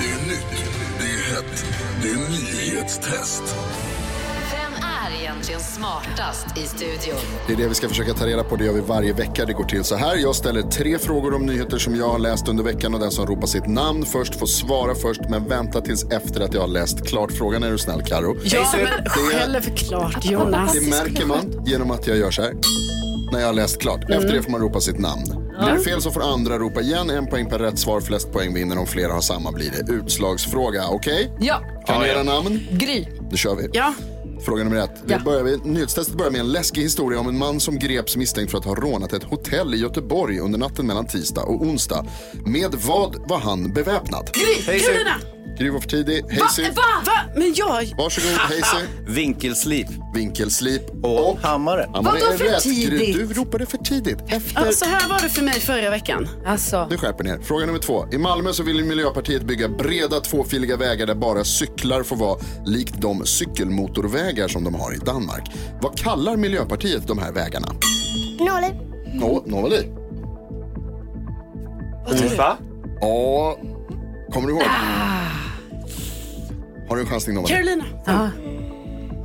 Det 0.00 0.10
är 0.10 0.28
nytt, 0.28 0.64
det 0.98 1.04
är 1.04 1.34
hett, 1.34 1.64
det 2.02 2.08
är 2.08 2.16
nyhetstest. 2.16 3.42
Egentligen 5.48 5.72
smartast 5.72 6.46
i 6.58 6.60
studion? 6.66 7.18
Det 7.46 7.52
är 7.52 7.56
det 7.56 7.68
vi 7.68 7.74
ska 7.74 7.88
försöka 7.88 8.14
ta 8.14 8.26
reda 8.26 8.44
på. 8.44 8.56
Det 8.56 8.64
gör 8.64 8.72
vi 8.72 8.80
varje 8.80 9.12
vecka. 9.12 9.44
Det 9.44 9.52
går 9.52 9.64
till 9.64 9.84
så 9.84 9.96
här. 9.96 10.16
Jag 10.16 10.34
ställer 10.34 10.62
tre 10.62 10.98
frågor 10.98 11.34
om 11.34 11.46
nyheter 11.46 11.78
som 11.78 11.96
jag 11.96 12.08
har 12.08 12.18
läst 12.18 12.48
under 12.48 12.64
veckan 12.64 12.94
och 12.94 13.00
den 13.00 13.10
som 13.10 13.26
ropar 13.26 13.46
sitt 13.46 13.66
namn 13.66 14.06
först 14.06 14.38
får 14.38 14.46
svara 14.46 14.94
först 14.94 15.20
men 15.28 15.48
vänta 15.48 15.80
tills 15.80 16.04
efter 16.04 16.40
att 16.40 16.54
jag 16.54 16.60
har 16.60 16.68
läst 16.68 17.06
klart 17.06 17.32
frågan. 17.32 17.62
Är 17.62 17.70
du 17.70 17.78
snäll 17.78 18.02
Karo? 18.02 18.36
Ja, 18.44 18.64
men 18.76 19.04
skäll 19.08 19.60
för 19.62 19.76
klart 19.76 20.24
Jonas. 20.24 20.72
Det 20.72 20.90
märker 20.90 21.26
man 21.26 21.64
genom 21.66 21.90
att 21.90 22.06
jag 22.06 22.16
gör 22.16 22.30
så 22.30 22.42
här. 22.42 22.52
När 23.32 23.40
jag 23.40 23.46
har 23.46 23.54
läst 23.54 23.80
klart. 23.80 24.10
Efter 24.10 24.32
det 24.32 24.42
får 24.42 24.50
man 24.50 24.60
ropa 24.60 24.80
sitt 24.80 24.98
namn. 24.98 25.24
Blir 25.62 25.72
det 25.72 25.80
fel 25.80 26.02
så 26.02 26.10
får 26.10 26.22
andra 26.22 26.58
ropa 26.58 26.80
igen. 26.80 27.10
En 27.10 27.26
poäng 27.26 27.48
per 27.50 27.58
rätt 27.58 27.78
svar. 27.78 28.00
Flest 28.00 28.32
poäng 28.32 28.54
vinner. 28.54 28.78
Om 28.78 28.86
flera 28.86 29.12
har 29.12 29.20
samma 29.20 29.52
blir 29.52 29.70
det 29.70 29.92
utslagsfråga. 29.92 30.88
Okej? 30.88 31.30
Ja, 31.40 31.62
Kan 31.86 32.02
ni 32.02 32.08
era 32.08 32.22
namn? 32.22 32.60
Gry. 32.70 33.06
Då 33.30 33.36
kör 33.36 33.54
vi. 33.54 33.68
Ja, 33.72 33.94
Fråga 34.44 34.64
nummer 34.64 34.76
ett. 34.76 34.90
Vi 35.04 35.12
Ja. 35.12 35.18
börjar 35.24 35.44
med, 35.44 35.66
nyhetstestet 35.66 36.16
börjar 36.16 36.30
med 36.32 36.40
en 36.40 36.52
läskig 36.52 36.82
historia 36.82 37.20
om 37.20 37.28
en 37.28 37.38
man 37.38 37.60
som 37.60 37.78
greps 37.78 38.16
misstänkt 38.16 38.50
för 38.50 38.58
att 38.58 38.64
ha 38.64 38.74
rånat 38.74 39.12
ett 39.12 39.24
hotell 39.24 39.74
i 39.74 39.78
Göteborg 39.78 40.40
under 40.40 40.58
natten 40.58 40.86
mellan 40.86 41.06
tisdag 41.06 41.42
och 41.42 41.62
onsdag. 41.62 42.06
Med 42.46 42.74
vad 42.74 43.28
var 43.28 43.38
han 43.38 43.72
beväpnad? 43.72 44.30
Gry, 44.34 44.78
Carolina. 44.80 45.37
Gry 45.58 45.70
var 45.70 45.80
för 45.80 45.88
tidig. 45.88 46.24
Hazy. 46.40 46.62
Va? 46.62 46.82
Va? 47.06 47.12
Men 47.34 47.54
jag... 47.56 47.68
Varsågod 47.96 48.30
Hazy. 48.38 48.86
Vinkelslip 49.06 49.86
Vinkelslip. 50.14 50.82
och 51.04 51.38
hammare. 51.42 51.90
Ja, 51.94 52.02
men 52.02 52.04
det 52.04 52.20
Vadå 52.20 52.32
är 52.32 52.36
för 52.36 52.44
rätt. 52.44 52.62
tidigt? 52.62 53.16
Gry, 53.16 53.24
Du 53.26 53.34
ropade 53.34 53.66
för 53.66 53.78
tidigt. 53.78 54.18
Efter... 54.28 54.66
Ja, 54.66 54.72
så 54.72 54.84
här 54.84 55.08
var 55.08 55.18
det 55.22 55.28
för 55.28 55.42
mig 55.42 55.60
förra 55.60 55.90
veckan. 55.90 56.28
Alltså, 56.46 56.86
Du 56.90 56.96
skärper 56.98 57.24
ner. 57.24 57.38
Fråga 57.38 57.66
nummer 57.66 57.78
två. 57.78 58.06
I 58.12 58.18
Malmö 58.18 58.52
så 58.52 58.62
vill 58.62 58.84
Miljöpartiet 58.84 59.42
bygga 59.42 59.68
breda 59.68 60.20
tvåfiliga 60.20 60.76
vägar 60.76 61.06
där 61.06 61.14
bara 61.14 61.44
cyklar 61.44 62.02
får 62.02 62.16
vara 62.16 62.38
likt 62.66 62.94
de 63.00 63.26
cykelmotorvägar 63.26 64.48
som 64.48 64.64
de 64.64 64.74
har 64.74 64.94
i 64.94 64.96
Danmark. 64.98 65.50
Vad 65.82 65.98
kallar 65.98 66.36
Miljöpartiet 66.36 67.06
de 67.06 67.18
här 67.18 67.32
vägarna? 67.32 67.68
Nåle. 68.40 68.74
Nå, 69.14 69.42
Novali. 69.46 69.92
Va? 72.36 72.56
Ja, 73.00 73.58
kommer 74.32 74.48
du 74.48 74.52
ihåg? 74.54 74.62
Har 76.88 76.96
du 76.96 77.02
en 77.02 77.08
chansning 77.08 77.34
Novali? 77.34 77.54
Carolina. 77.54 77.84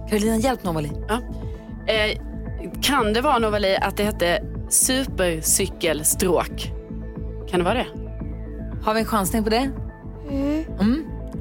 Carolina, 0.09 0.37
hjälp 0.37 0.63
Novali. 0.63 0.91
Ja. 1.07 1.21
Eh, 1.93 2.17
kan 2.81 3.13
det 3.13 3.21
vara 3.21 3.39
Novali 3.39 3.77
att 3.81 3.97
det 3.97 4.03
hette 4.03 4.43
supercykelstråk? 4.69 6.71
Kan 7.49 7.59
det 7.59 7.63
vara 7.65 7.73
det? 7.73 7.87
Har 8.83 8.93
vi 8.93 8.99
en 8.99 9.05
chansning 9.05 9.43
på 9.43 9.49
det? 9.49 9.69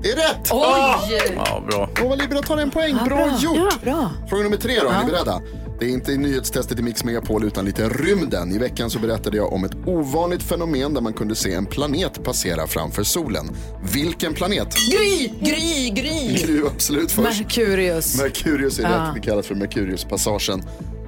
Det 0.02 0.10
är 0.10 0.16
rätt! 0.16 0.48
Oj! 0.52 1.32
Ja, 1.36 1.62
bra. 1.70 1.88
Novali, 2.02 2.26
bra 2.28 2.42
tar 2.42 2.56
en 2.58 2.70
poäng. 2.70 2.98
Bra 3.04 3.38
gjort! 3.38 3.56
Ja. 3.56 3.70
Bra. 3.82 4.10
Fråga 4.28 4.42
nummer 4.42 4.56
tre 4.56 4.80
då, 4.82 4.88
är 4.88 5.04
ni 5.04 5.10
beredda? 5.10 5.40
Det 5.80 5.86
är 5.86 5.90
inte 5.90 6.12
i 6.12 6.16
nyhetstestet 6.18 6.78
i 6.78 6.82
Mix 6.82 7.04
Megapol 7.04 7.44
utan 7.44 7.64
lite 7.64 7.88
rymden. 7.88 8.52
I 8.54 8.58
veckan 8.58 8.90
så 8.90 8.98
berättade 8.98 9.36
jag 9.36 9.52
om 9.52 9.64
ett 9.64 9.72
ovanligt 9.86 10.42
fenomen 10.42 10.94
där 10.94 11.00
man 11.00 11.12
kunde 11.12 11.34
se 11.34 11.54
en 11.54 11.66
planet 11.66 12.24
passera 12.24 12.66
framför 12.66 13.02
solen. 13.02 13.50
Vilken 13.92 14.34
planet? 14.34 14.68
Gry, 14.90 15.30
Gry, 15.40 15.90
Gry. 15.90 16.42
Är 16.58 16.66
absolut 16.66 17.12
först. 17.12 17.38
Merkurius. 17.40 18.20
Merkurius 18.22 18.78
är 18.78 18.82
rätt. 18.82 19.14
Det 19.14 19.20
kallas 19.20 19.46
för 19.46 19.54
Merkuriuspassagen. 19.54 20.62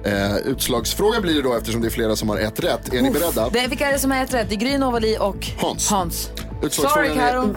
Eh, 0.05 0.35
utslagsfråga 0.37 1.21
blir 1.21 1.33
det 1.33 1.41
då 1.41 1.53
eftersom 1.53 1.81
det 1.81 1.87
är 1.87 1.91
flera 1.91 2.15
som 2.15 2.29
har 2.29 2.37
ett 2.37 2.59
rätt. 2.59 2.93
Är 2.93 3.01
ni 3.01 3.11
beredda? 3.11 3.49
Det 3.49 3.59
är, 3.59 3.67
vilka 3.69 3.87
är 3.87 3.93
det 3.93 3.99
som 3.99 4.11
är 4.11 4.23
ett 4.23 4.33
rätt? 4.33 4.49
Det 4.49 4.55
är 4.55 4.59
Gry, 4.59 4.77
Novali 4.77 5.17
och 5.19 5.47
Hans. 5.57 5.89
Hans. 5.89 6.29
Sorry 6.69 7.09
Karo. 7.15 7.43
Eh, 7.43 7.55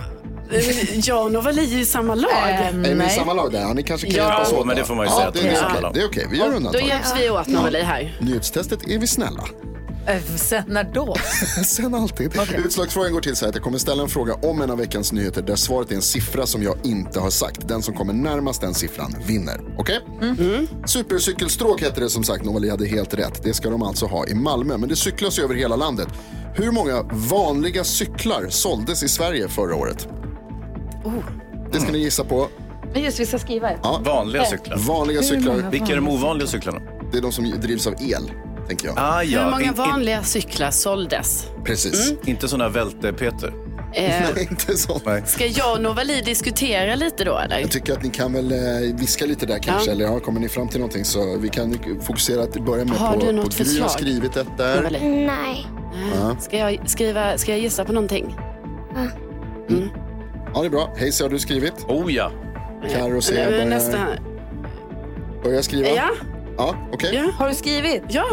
Jag 1.03 1.25
och 1.25 1.33
Novali 1.33 1.75
är 1.75 1.79
i 1.79 1.85
samma 1.85 2.15
lag. 2.15 2.31
Eh, 2.51 2.67
Är 2.69 2.95
ni 2.95 3.05
i 3.07 3.11
samma 3.11 3.33
lag 3.33 3.53
där? 3.53 3.61
Ja, 3.61 3.73
ni 3.73 3.83
kanske 3.83 4.07
kan 4.07 4.17
Ja, 4.17 4.23
hjälpas 4.33 4.53
åt 4.53 4.67
men 4.67 4.77
då. 4.77 4.83
det 4.83 4.87
får 4.89 4.95
man 4.95 5.07
ju 5.07 5.11
ja, 5.13 5.17
säga 5.17 5.29
att 5.29 5.35
det, 5.35 5.41
de 5.41 5.47
är 5.49 5.51
är 5.53 5.57
okej. 5.57 5.69
samma 5.69 5.81
lag. 5.81 5.95
det 5.95 6.01
är 6.01 6.07
okej. 6.07 6.27
Vi 6.31 6.39
gör 6.39 6.51
Då 6.51 6.57
undantag. 6.57 6.83
hjälps 6.89 7.13
vi 7.19 7.31
åt 7.31 7.47
Novali 7.47 7.81
här. 7.83 8.19
Nyhetstestet 8.21 8.89
är 8.89 8.99
vi 8.99 9.07
snälla. 9.07 9.45
Eh, 10.07 10.23
Sen 10.37 10.65
när 10.69 10.85
då? 10.85 11.15
Sen 11.65 11.95
alltid. 11.95 12.33
Utslagsfrågan 12.57 13.13
går 13.13 13.21
till 13.21 13.37
så 13.37 13.45
här 13.45 13.49
att 13.49 13.55
jag 13.55 13.65
kommer 13.65 13.79
ställa 13.79 14.03
en 14.03 14.09
fråga 14.09 14.35
om 14.35 14.63
en 14.63 14.71
av 14.71 14.79
veckans 14.79 15.13
nyheter 15.13 15.43
där 15.43 15.57
svaret 15.57 15.91
är 15.91 15.95
en 15.95 16.03
siffra 16.03 16.47
som 16.47 16.63
jag 16.63 16.77
inte 16.85 17.21
har 17.21 17.31
sagt. 17.31 17.69
Den 17.69 17.83
som 17.83 17.95
kommer 17.95 18.13
närmast 18.13 18.61
den 18.61 18.75
siffran 18.75 19.15
vinner. 19.27 19.61
Okej? 19.79 20.01
Supercykelstråk 20.87 21.83
heter 21.83 22.01
det 22.01 22.11
som 22.11 22.25
sagt. 22.25 22.45
Novali 22.45 22.71
hade 22.71 22.87
helt 22.87 23.15
rätt. 23.15 23.43
Det 23.43 23.55
ska 23.55 23.71
de 23.71 23.83
alltså 23.83 24.07
ha 24.07 24.27
i 24.27 24.35
Malmö. 24.35 24.77
Men 24.77 24.89
det 24.89 24.97
cyklas 24.97 25.39
ju 25.39 25.43
över 25.43 25.55
hela 25.55 25.77
landet. 25.77 26.09
Hur 26.55 26.71
många 26.73 27.03
vanliga 27.13 27.85
cyklar 27.85 28.47
såldes 28.49 29.03
i 29.03 29.09
Sverige 29.09 29.49
förra 29.49 29.75
året? 29.77 30.09
Det 31.73 31.81
ska 31.81 31.93
ni 31.93 31.99
gissa 31.99 32.25
på. 32.25 32.49
Men 32.93 33.03
just 33.03 33.21
vi 33.21 33.27
ska 33.27 33.39
skriva 33.39 33.71
ett. 33.71 33.81
Vanliga 34.01 34.45
cyklar. 34.45 34.77
Vanliga 34.79 35.23
cyklar, 35.23 35.71
Vilka 35.71 35.93
är 35.93 35.97
de 35.97 36.09
ovanliga 36.09 36.47
cyklarna? 36.49 36.81
det 37.13 37.19
är 37.19 37.23
de 37.23 37.33
som 37.33 37.51
drivs 37.61 37.87
av 37.87 37.93
el, 38.01 38.31
tänker 38.69 38.87
jag. 38.87 38.95
Ah, 38.99 39.23
ja. 39.23 39.39
Hur 39.45 39.51
många 39.51 39.63
In- 39.63 39.69
in- 39.69 39.75
vanliga 39.75 40.23
cyklar 40.23 40.71
såldes? 40.71 41.47
Precis. 41.65 42.13
Inte 42.27 42.49
sådana 42.49 42.69
välte-Peter. 42.69 43.49
Eh, 43.95 44.03
Nej, 44.35 44.49
inte 44.51 44.77
så. 44.77 45.01
Nej. 45.07 45.23
ska 45.27 45.47
jag 45.47 45.73
och 45.77 45.83
Novali 45.83 46.21
diskutera 46.21 46.95
lite 46.95 47.25
då 47.25 47.39
eller? 47.39 47.59
Jag 47.59 47.71
tycker 47.71 47.93
att 47.93 48.03
ni 48.03 48.11
kan 48.11 48.33
väl 48.33 48.53
eh, 48.53 48.59
viska 48.95 49.27
lite 49.27 49.47
där 49.47 49.59
kanske, 49.59 49.91
Ja. 49.91 49.93
eller 49.93 50.05
ja, 50.05 50.21
kommer 50.21 50.41
ni 50.41 50.49
fram 50.49 50.69
till 50.69 50.79
någonting 50.81 51.05
så 51.05 51.37
vi 51.39 51.49
kan 51.49 51.79
fokusera 52.03 52.47
till 52.47 52.61
att 52.61 52.67
börja 52.67 52.85
med 52.85 52.97
Har 52.97 53.13
på, 53.15 53.21
du 53.21 53.27
på 53.27 53.33
något 53.33 53.57
Gry 53.57 53.65
har 53.65 53.65
förslag? 53.65 53.91
skrivit 53.91 54.37
ett 54.37 54.47
där. 54.59 54.77
Novali? 54.77 54.99
Nej. 55.27 55.67
Ska 56.41 56.57
jag, 56.59 56.91
skriva, 56.91 57.39
ska 57.39 57.51
jag 57.51 57.61
gissa 57.61 57.85
på 57.85 57.93
någonting? 57.93 58.37
Ja, 60.55 60.61
det 60.61 60.67
är 60.67 60.71
bra. 60.71 60.95
Hej, 60.97 61.13
har 61.21 61.29
du 61.29 61.39
skrivit? 61.39 61.75
Oh 61.89 62.13
ja. 62.13 62.33
Carro 62.93 63.17
är 63.19 63.51
börjar, 63.51 63.65
nästa... 63.67 63.99
börjar 65.43 65.63
skriva. 65.63 65.89
Ja, 65.89 66.11
Ja, 66.57 66.77
okej. 66.93 67.11
ja, 67.15 67.31
Har 67.39 67.49
du 67.49 67.55
skrivit? 67.55 68.03
ja. 68.09 68.25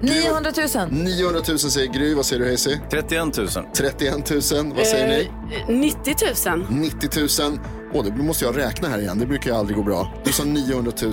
900 0.00 0.50
000. 0.76 0.88
900 0.90 1.40
000 1.48 1.58
säger 1.58 1.92
Gry. 1.92 2.14
Vad 2.14 2.26
säger 2.26 2.40
du 2.40 2.46
Hayesy? 2.46 2.78
31 2.90 3.36
000. 3.36 3.48
31 3.74 4.30
000. 4.30 4.72
Vad 4.76 4.86
säger 4.86 5.08
ni? 5.08 5.30
Eh, 5.56 5.68
90 5.76 6.14
000. 6.50 6.66
90 6.70 7.10
000. 7.42 7.58
Åh, 7.94 8.04
det 8.04 8.22
måste 8.22 8.44
jag 8.44 8.56
räkna 8.58 8.88
här 8.88 8.98
igen. 8.98 9.18
Det 9.18 9.26
brukar 9.26 9.50
ju 9.50 9.56
aldrig 9.56 9.76
gå 9.76 9.82
bra. 9.82 10.12
Du 10.24 10.32
sa 10.32 10.44
900 10.44 10.92
000, 11.02 11.12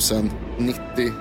90, 0.58 1.12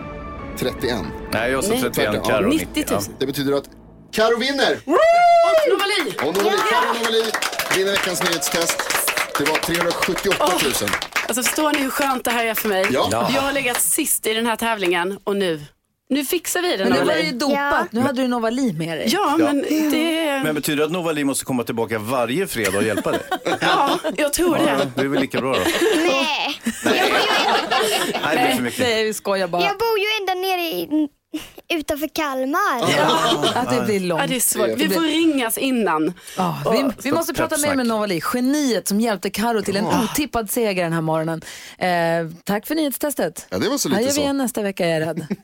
31. 0.58 0.96
Nej, 1.32 1.50
jag 1.52 1.64
sa 1.64 1.70
Nej. 1.70 1.80
31, 1.82 2.24
Carro 2.24 2.48
90 2.48 2.66
000. 2.76 2.84
Ja. 2.90 3.00
Det 3.18 3.26
betyder 3.26 3.52
att 3.52 3.64
Karo 4.12 4.38
vinner! 4.38 4.78
Novali! 4.86 6.30
Och 6.30 6.36
Novali, 6.36 6.56
Karo 6.70 6.94
Novali 6.98 7.22
vinner 7.76 7.92
veckans 7.92 8.22
nyhetstest. 8.22 8.76
Det 9.38 9.44
var 9.44 9.56
378 9.56 10.36
000. 10.64 10.72
Alltså 11.28 11.42
förstår 11.42 11.72
ni 11.72 11.78
hur 11.78 11.90
skönt 11.90 12.24
det 12.24 12.30
här 12.30 12.44
är 12.44 12.54
för 12.54 12.68
mig? 12.68 12.86
Ja. 12.90 13.08
Ja. 13.10 13.30
Jag 13.34 13.42
har 13.42 13.52
legat 13.52 13.80
sist 13.80 14.26
i 14.26 14.34
den 14.34 14.46
här 14.46 14.56
tävlingen 14.56 15.18
och 15.24 15.36
nu, 15.36 15.60
nu 16.10 16.24
fixar 16.24 16.62
vi 16.62 16.76
det 16.76 16.84
Men 16.84 16.92
nu 16.92 16.98
var 17.04 17.14
det 17.14 17.20
ju 17.20 17.32
dopat. 17.32 17.56
Ja. 17.56 17.86
Nu 17.90 18.00
hade 18.00 18.22
du 18.22 18.28
Novali 18.28 18.72
med 18.72 18.98
dig. 18.98 19.08
Ja, 19.12 19.36
men 19.38 19.62
det... 19.90 20.40
Men 20.44 20.54
betyder 20.54 20.76
det 20.78 20.84
att 20.84 20.92
Novali 20.92 21.24
måste 21.24 21.44
komma 21.44 21.64
tillbaka 21.64 21.98
varje 21.98 22.46
fredag 22.46 22.78
och 22.78 22.84
hjälpa 22.84 23.10
dig? 23.10 23.20
Ja, 23.60 23.98
jag 24.16 24.32
tror 24.32 24.56
det. 24.56 24.90
Det 24.96 25.00
är 25.02 25.08
väl 25.08 25.20
lika 25.20 25.40
bra 25.40 25.54
då? 25.54 25.60
Nej. 25.96 26.60
Jag 26.84 26.84
bor 26.84 26.94
ju, 26.94 28.12
Nej, 28.24 28.36
det 28.36 28.42
blir 28.42 28.54
för 28.56 28.62
mycket. 28.62 28.80
Nej, 28.80 29.04
vi 29.04 29.14
skojar 29.14 29.48
bara. 29.48 29.62
jag 29.62 29.78
bor 29.78 29.98
ju 29.98 30.06
ända 30.20 30.34
nere 30.34 30.60
i, 30.62 31.08
utanför 31.68 32.08
Kalmar. 32.08 32.82
Att 33.54 33.70
det 33.70 33.84
blir 33.86 34.00
långt. 34.00 34.20
Ja, 34.22 34.26
det 34.26 34.36
är 34.36 34.40
svårt. 34.40 34.68
Vi 34.68 34.88
får 34.88 35.00
ringas 35.00 35.58
innan. 35.58 36.14
Ja, 36.36 36.62
vi, 36.72 36.84
vi 37.02 37.12
måste 37.12 37.34
prata 37.34 37.58
mer 37.58 37.74
med 37.74 37.86
Novali, 37.86 38.20
geniet 38.34 38.88
som 38.88 39.00
hjälpte 39.00 39.30
Karo 39.30 39.62
till 39.62 39.76
en 39.76 39.86
otippad 39.86 40.50
seger 40.50 40.84
den 40.84 40.92
här 40.92 41.00
morgonen. 41.00 41.42
Eh, 41.78 41.88
tack 42.44 42.66
för 42.66 42.74
nyhetstestet. 42.74 43.46
Ja, 43.50 43.58
det 43.58 43.68
var 43.68 43.78
så 43.78 43.88
Här 43.88 43.96
lite 43.96 44.08
gör 44.08 44.14
vi 44.14 44.20
igen 44.20 44.38
nästa 44.38 44.62
vecka, 44.62 44.88
jag 44.88 44.96
är 44.96 45.00
rädd. 45.06 45.26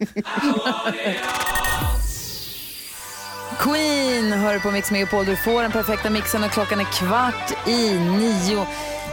Queen 3.58 4.32
hör 4.32 4.58
på 4.58 4.70
Mix 4.70 4.90
Megapol. 4.90 5.24
Du 5.26 5.36
får 5.36 5.62
den 5.62 5.72
perfekta 5.72 6.10
mixen 6.10 6.44
och 6.44 6.50
klockan 6.50 6.80
är 6.80 6.84
kvart 6.84 7.68
i 7.68 7.98
nio. 7.98 8.66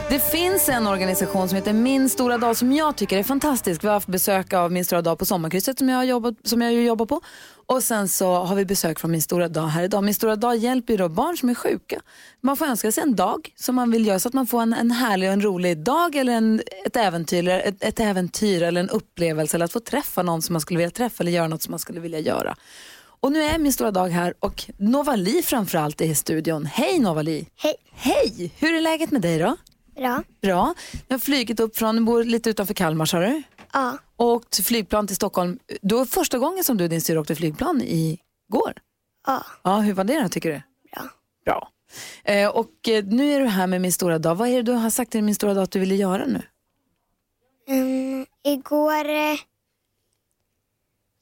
Det 0.09 0.19
finns 0.19 0.69
en 0.69 0.87
organisation 0.87 1.49
som 1.49 1.55
heter 1.55 1.73
Min 1.73 2.09
stora 2.09 2.37
dag 2.37 2.57
som 2.57 2.73
jag 2.73 2.95
tycker 2.95 3.17
är 3.17 3.23
fantastisk. 3.23 3.83
Vi 3.83 3.87
har 3.87 3.93
haft 3.93 4.07
besök 4.07 4.53
av 4.53 4.71
Min 4.71 4.85
stora 4.85 5.01
dag 5.01 5.19
på 5.19 5.25
sommarkrysset 5.25 5.77
som 5.79 5.89
jag, 5.89 6.05
jobbat, 6.05 6.33
som 6.43 6.61
jag 6.61 6.73
jobbar 6.73 7.05
på. 7.05 7.21
Och 7.65 7.83
sen 7.83 8.07
så 8.07 8.33
har 8.33 8.55
vi 8.55 8.65
besök 8.65 8.99
från 8.99 9.11
Min 9.11 9.21
stora 9.21 9.47
dag 9.47 9.67
här 9.67 9.83
idag. 9.83 10.03
Min 10.03 10.13
stora 10.13 10.35
dag 10.35 10.57
hjälper 10.57 10.93
ju 10.93 10.97
då 10.97 11.09
barn 11.09 11.37
som 11.37 11.49
är 11.49 11.53
sjuka. 11.53 12.01
Man 12.41 12.57
får 12.57 12.65
önska 12.65 12.91
sig 12.91 13.03
en 13.03 13.15
dag 13.15 13.49
som 13.55 13.75
man 13.75 13.91
vill 13.91 14.07
göra 14.07 14.19
så 14.19 14.27
att 14.27 14.33
man 14.33 14.47
får 14.47 14.61
en, 14.61 14.73
en 14.73 14.91
härlig 14.91 15.29
och 15.29 15.33
en 15.33 15.41
rolig 15.41 15.77
dag 15.77 16.15
eller 16.15 16.33
en, 16.33 16.61
ett, 16.85 16.95
äventyr, 16.95 17.39
eller 17.39 17.59
ett, 17.59 17.83
ett 17.83 17.99
äventyr 17.99 18.63
eller 18.63 18.79
en 18.81 18.89
upplevelse 18.89 19.57
eller 19.57 19.65
att 19.65 19.73
få 19.73 19.79
träffa 19.79 20.23
någon 20.23 20.41
som 20.41 20.53
man 20.53 20.61
skulle 20.61 20.77
vilja 20.77 20.91
träffa 20.91 21.23
eller 21.23 21.31
göra 21.31 21.47
något 21.47 21.61
som 21.61 21.71
man 21.71 21.79
skulle 21.79 21.99
vilja 21.99 22.19
göra. 22.19 22.55
Och 23.19 23.31
nu 23.31 23.43
är 23.43 23.57
min 23.57 23.73
stora 23.73 23.91
dag 23.91 24.09
här 24.09 24.33
och 24.39 24.63
Novali 24.77 25.41
framförallt 25.41 26.01
är 26.01 26.05
i 26.05 26.15
studion. 26.15 26.65
Hej 26.65 26.99
Novali! 26.99 27.47
Hej. 27.55 27.75
Hej! 27.91 28.51
Hur 28.59 28.73
är 28.73 28.81
läget 28.81 29.11
med 29.11 29.21
dig 29.21 29.39
då? 29.39 29.55
Bra. 29.95 30.23
Bra. 30.41 30.73
Du 31.07 31.13
har 31.13 31.19
flugit 31.19 31.59
upp 31.59 31.77
från, 31.77 31.95
du 31.95 32.01
bor 32.01 32.23
lite 32.23 32.49
utanför 32.49 32.73
Kalmar 32.73 33.05
sa 33.05 33.19
du? 33.19 33.43
Ja. 33.73 33.97
Och 34.15 34.43
flygplan 34.63 35.07
till 35.07 35.15
Stockholm. 35.15 35.59
Då 35.81 35.97
var 35.97 36.05
första 36.05 36.37
gången 36.37 36.63
som 36.63 36.77
du 36.77 36.83
och 36.83 36.89
din 36.89 37.01
syrra 37.01 37.19
åkte 37.19 37.35
flygplan 37.35 37.81
igår. 37.81 38.73
Ja. 39.27 39.45
Ja, 39.63 39.77
hur 39.77 39.93
var 39.93 40.03
det 40.03 40.21
då 40.21 40.29
tycker 40.29 40.49
du? 40.49 40.61
Bra. 40.91 41.09
Bra. 41.45 41.69
Eh, 42.23 42.49
och 42.49 42.89
eh, 42.89 43.03
nu 43.05 43.33
är 43.33 43.39
du 43.39 43.45
här 43.47 43.67
med 43.67 43.81
min 43.81 43.91
stora 43.91 44.19
dag. 44.19 44.35
Vad 44.35 44.47
är 44.47 44.55
det 44.55 44.61
du 44.61 44.71
har 44.71 44.89
sagt 44.89 45.11
till 45.11 45.23
min 45.23 45.35
stora 45.35 45.53
dag 45.53 45.63
att 45.63 45.71
du 45.71 45.79
ville 45.79 45.95
göra 45.95 46.25
nu? 46.25 46.41
Mm, 47.67 48.25
igår 48.43 49.09
eh, 49.09 49.35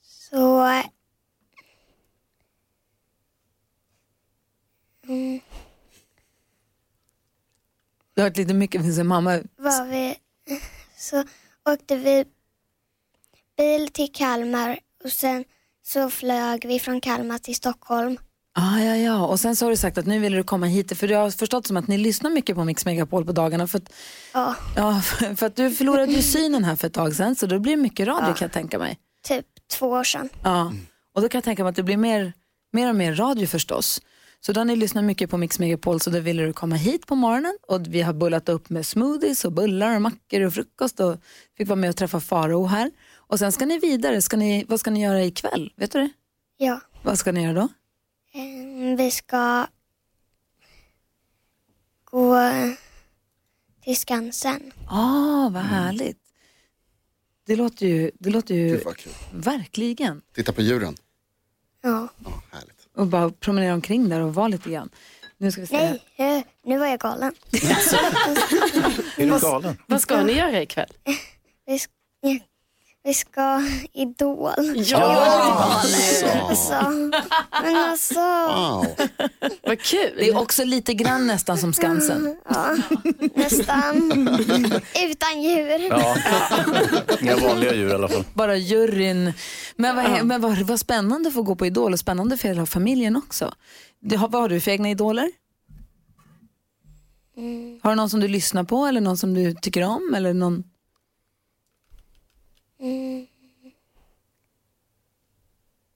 så... 0.02 0.68
Du 8.16 8.22
har 8.22 8.30
hört 8.30 8.38
lite 8.38 8.54
mycket 8.54 8.82
från 8.82 8.94
sin 8.94 9.08
mamma. 9.08 9.40
var 9.58 9.86
vi, 9.88 10.16
så 10.98 11.24
åkte 11.70 11.96
vi 11.96 12.26
bil 13.58 13.88
till 13.88 14.12
Kalmar 14.14 14.80
och 15.04 15.12
sen 15.12 15.44
så 15.86 16.10
flög 16.10 16.66
vi 16.68 16.80
från 16.80 17.02
Kalmar 17.02 17.38
till 17.38 17.56
Stockholm. 17.56 18.18
Ah, 18.56 18.80
ja, 18.80 18.96
ja. 18.96 19.26
Och 19.28 19.40
sen 19.40 19.56
så 19.56 19.66
har 19.66 19.70
du 19.70 19.78
sagt 19.78 19.98
att 19.98 20.06
nu 20.06 20.20
vill 20.20 20.34
du 20.34 20.44
komma 20.44 20.66
hit. 20.66 20.98
För 20.98 21.08
jag 21.08 21.20
har 21.20 21.32
förstått 21.32 21.68
som 21.68 21.78
att 21.78 21.88
ni 21.88 21.98
lyssnar 21.98 22.30
mycket 22.30 22.56
på 22.56 22.64
Mix 22.64 22.86
Megapol 22.86 23.26
på 23.26 23.32
dagarna. 23.32 23.68
För 23.68 23.78
att, 23.78 23.94
Ja, 24.34 24.56
ja, 24.76 25.02
för 25.36 25.46
att 25.46 25.56
du 25.56 25.72
förlorade 25.72 26.12
ju 26.12 26.22
synen 26.22 26.64
här 26.64 26.76
för 26.76 26.88
ett 26.88 26.94
tag 26.94 27.16
sedan. 27.16 27.36
Så 27.36 27.46
då 27.46 27.60
blir 27.60 27.76
det 27.76 27.82
mycket 27.82 28.08
radio 28.08 28.26
kan 28.34 28.46
jag 28.46 28.52
tänka 28.52 28.80
mig. 28.80 28.98
typ 29.24 29.46
två 29.72 29.90
år 29.90 30.04
sedan. 30.04 30.30
Ja. 30.44 30.74
Och 31.16 31.22
då 31.22 31.30
kan 31.30 31.38
jag 31.38 31.44
tänka 31.44 31.64
mig 31.64 31.70
att 31.70 31.76
det 31.76 31.84
blir 31.84 31.98
mer, 31.98 32.34
mer 32.74 32.90
och 32.90 32.96
mer 32.96 33.16
radio 33.16 33.48
förstås. 33.48 34.02
Så 34.46 34.54
då 34.54 34.60
har 34.60 34.66
ni 34.66 34.76
lyssnat 34.76 35.04
mycket 35.04 35.30
på 35.30 35.38
Mix 35.38 35.60
Megapol 35.60 36.00
så 36.00 36.10
då 36.10 36.20
ville 36.20 36.44
du 36.46 36.54
komma 36.54 36.76
hit 36.76 37.08
på 37.08 37.16
morgonen 37.16 37.58
och 37.68 37.82
vi 37.88 38.02
har 38.02 38.14
bullat 38.14 38.50
upp 38.50 38.70
med 38.70 38.86
smoothies 38.86 39.46
och 39.46 39.52
bullar 39.52 39.96
och 39.96 40.02
mackor 40.02 40.42
och 40.42 40.54
frukost 40.54 41.00
och 41.00 41.18
fick 41.58 41.68
vara 41.68 41.76
med 41.76 41.90
och 41.90 41.96
träffa 41.96 42.20
Faro 42.20 42.66
här. 42.66 42.92
Och 43.16 43.40
sen 43.40 43.52
ska 43.52 43.66
ni 43.66 43.80
vidare, 43.80 44.22
ska 44.22 44.38
ni, 44.38 44.66
vad 44.68 44.80
ska 44.80 44.92
ni 44.92 45.02
göra 45.04 45.24
ikväll? 45.24 45.74
Vet 45.76 45.92
du 45.92 46.00
det? 46.00 46.10
Ja. 46.58 46.82
Vad 47.04 47.20
ska 47.20 47.32
ni 47.32 47.44
göra 47.44 47.54
då? 47.54 47.68
Eh, 48.34 48.98
Vi 48.98 49.12
ska 49.12 49.68
gå 52.06 52.38
till 53.84 53.98
Skansen. 53.98 54.72
Ah, 54.90 55.50
vad 55.50 55.64
härligt. 55.64 56.20
Det 57.46 57.56
låter 57.56 57.86
ju, 57.88 58.12
det 58.20 58.30
låter 58.30 58.56
ju 58.56 58.80
kul. 58.80 59.12
verkligen. 59.34 60.22
Titta 60.36 60.54
på 60.54 60.62
djuren. 60.62 60.96
Ja. 61.82 62.08
Ja. 62.24 62.33
Och 62.96 63.08
bara 63.08 63.30
promenera 63.30 63.74
omkring 63.74 64.10
där 64.10 64.22
och 64.22 64.34
vara 64.34 64.48
lite 64.48 64.70
grann. 64.70 64.90
Nu 65.38 65.52
ska 65.52 65.62
vi 65.62 65.68
se. 65.68 65.78
Nej, 66.18 66.38
eh, 66.38 66.44
nu 66.66 66.78
var 66.78 66.88
jag 66.88 67.00
galen. 67.00 67.34
Är 69.18 69.26
du 69.26 69.40
galen? 69.40 69.78
Vad 69.88 70.02
ska 70.02 70.24
ni 70.24 70.34
göra 70.34 70.62
ikväll? 70.62 70.90
Vi 71.66 71.80
ska, 71.80 71.92
vi 73.04 73.14
ska 73.14 73.62
Idol. 73.94 74.52
Ja, 74.76 75.82
Alltså, 76.50 76.90
men 77.64 77.76
alltså, 77.76 78.20
Wow. 78.20 78.86
vad 79.64 79.80
kul. 79.80 80.14
Det 80.18 80.30
är 80.30 80.38
också 80.38 80.64
lite 80.64 80.94
grann 80.94 81.28
nästan 81.28 81.58
som 81.58 81.74
Skansen. 81.74 82.36
ja, 82.50 82.76
nästan 83.36 84.12
utan 85.12 85.42
djur. 85.44 85.88
Ja. 85.90 86.16
Inga 87.22 87.36
vanliga 87.38 87.74
djur 87.74 87.90
i 87.90 87.94
alla 87.94 88.08
fall. 88.08 88.24
Bara 88.34 88.56
juryn. 88.58 89.34
Men, 89.76 89.96
vad, 89.96 90.26
men 90.26 90.42
vad, 90.42 90.58
vad 90.58 90.80
spännande 90.80 91.28
att 91.28 91.34
få 91.34 91.44
gå 91.44 91.56
på 91.56 91.66
Idol 91.66 91.94
och 91.94 92.00
spännande 92.00 92.38
för 92.38 92.48
hela 92.48 92.66
familjen 92.66 93.16
också. 93.16 93.54
Det, 94.02 94.16
har, 94.16 94.30
vad 94.30 94.42
har 94.42 94.50
du 94.50 94.60
för 94.60 94.72
egna 94.72 94.90
idoler? 94.90 95.32
Har 97.82 97.90
du 97.90 97.96
någon 97.96 98.10
som 98.10 98.20
du 98.20 98.28
lyssnar 98.28 98.64
på 98.64 98.86
eller 98.86 99.02
någon 99.02 99.18
som 99.18 99.34
du 99.34 99.54
tycker 99.54 99.84
om? 99.84 100.14
Eller 100.16 100.34
någon... 100.34 100.64
Mm. 102.84 103.28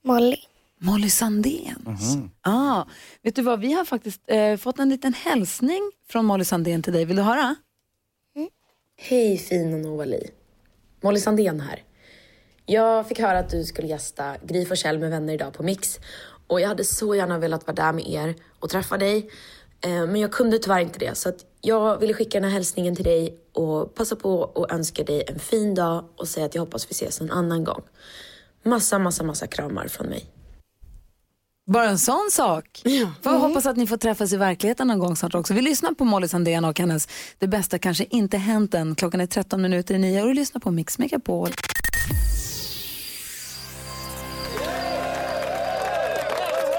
Molly. 0.04 0.38
Molly 0.80 1.10
Sandén. 1.10 1.98
Ah, 2.42 2.86
vet 3.22 3.36
du 3.36 3.42
vad, 3.42 3.60
vi 3.60 3.74
har 3.74 3.86
faktiskt 3.86 4.22
eh, 4.28 4.58
fått 4.58 4.80
en 4.80 4.90
liten 4.90 5.14
hälsning 5.14 5.92
från 6.10 6.26
Molly 6.26 6.44
Sandén 6.46 6.82
till 6.84 6.94
dig. 6.94 7.06
Vill 7.06 7.16
du 7.16 7.22
höra? 7.22 7.56
Hej 8.98 9.38
fina 9.38 9.78
Novali. 9.78 10.30
Molly 11.02 11.20
Sandén 11.20 11.60
här. 11.60 11.84
Jag 12.66 13.08
fick 13.08 13.20
höra 13.20 13.40
att 13.40 13.50
du 13.50 13.64
skulle 13.66 13.88
gästa 13.88 14.36
Gry 14.44 14.66
Forssell 14.66 15.00
med 15.00 15.10
vänner 15.10 15.34
idag 15.34 15.54
på 15.54 15.64
Mix. 15.64 16.00
Och 16.48 16.62
jag 16.62 16.68
hade 16.68 16.84
så 16.84 17.16
gärna 17.16 17.38
velat 17.40 17.68
vara 17.68 17.76
där 17.76 17.94
med 17.94 18.08
er 18.10 18.36
och 18.60 18.70
träffa 18.70 18.98
dig. 18.98 19.30
Eh, 19.82 19.90
Men 19.90 20.16
jag 20.16 20.32
kunde 20.32 20.60
tyvärr 20.60 20.80
inte 20.80 21.00
det. 21.00 21.16
Så 21.18 21.30
att 21.30 21.46
jag 21.68 21.98
ville 21.98 22.14
skicka 22.14 22.40
den 22.40 22.44
här 22.44 22.52
hälsningen 22.52 22.96
till 22.96 23.06
dig 23.06 23.38
och 23.54 23.96
passa 23.96 24.16
på 24.16 24.52
att 24.56 24.72
önska 24.72 25.04
dig 25.04 25.24
en 25.28 25.40
fin 25.40 25.76
dag 25.76 26.06
och 26.16 26.28
säga 26.28 26.46
att 26.46 26.56
jag 26.56 26.62
hoppas 26.62 26.90
vi 26.90 26.92
ses 26.92 27.22
en 27.22 27.32
annan 27.32 27.64
gång. 27.64 27.82
Massa, 28.64 29.00
massa, 29.00 29.24
massa 29.24 29.48
kramar 29.48 29.88
från 29.88 30.08
mig. 30.08 30.26
Bara 31.72 31.90
en 31.90 32.00
sån 32.00 32.30
sak. 32.32 32.82
Får 33.24 33.32
vi 33.32 33.38
hoppas 33.38 33.66
att 33.66 33.78
ni 33.78 33.88
får 33.88 33.98
träffas 33.98 34.34
i 34.34 34.38
verkligheten 34.38 34.88
någon 34.88 35.00
gång 35.00 35.16
snart 35.16 35.36
också. 35.36 35.54
Vi 35.54 35.62
lyssnar 35.62 35.92
på 35.92 36.06
Molly 36.06 36.28
Sandén 36.28 36.66
och 36.66 36.80
hennes 36.80 37.08
Det 37.38 37.48
bästa 37.48 37.80
kanske 37.80 38.06
inte 38.10 38.38
hänt 38.38 38.74
än. 38.74 38.96
Klockan 38.96 39.22
är 39.22 39.28
13 39.28 39.62
minuter 39.62 39.96
i 39.96 39.98
nio 39.98 40.22
och 40.22 40.28
du 40.28 40.34
lyssnar 40.34 40.62
på 40.62 40.72
Mix 40.72 40.98
Megapol. 40.98 41.50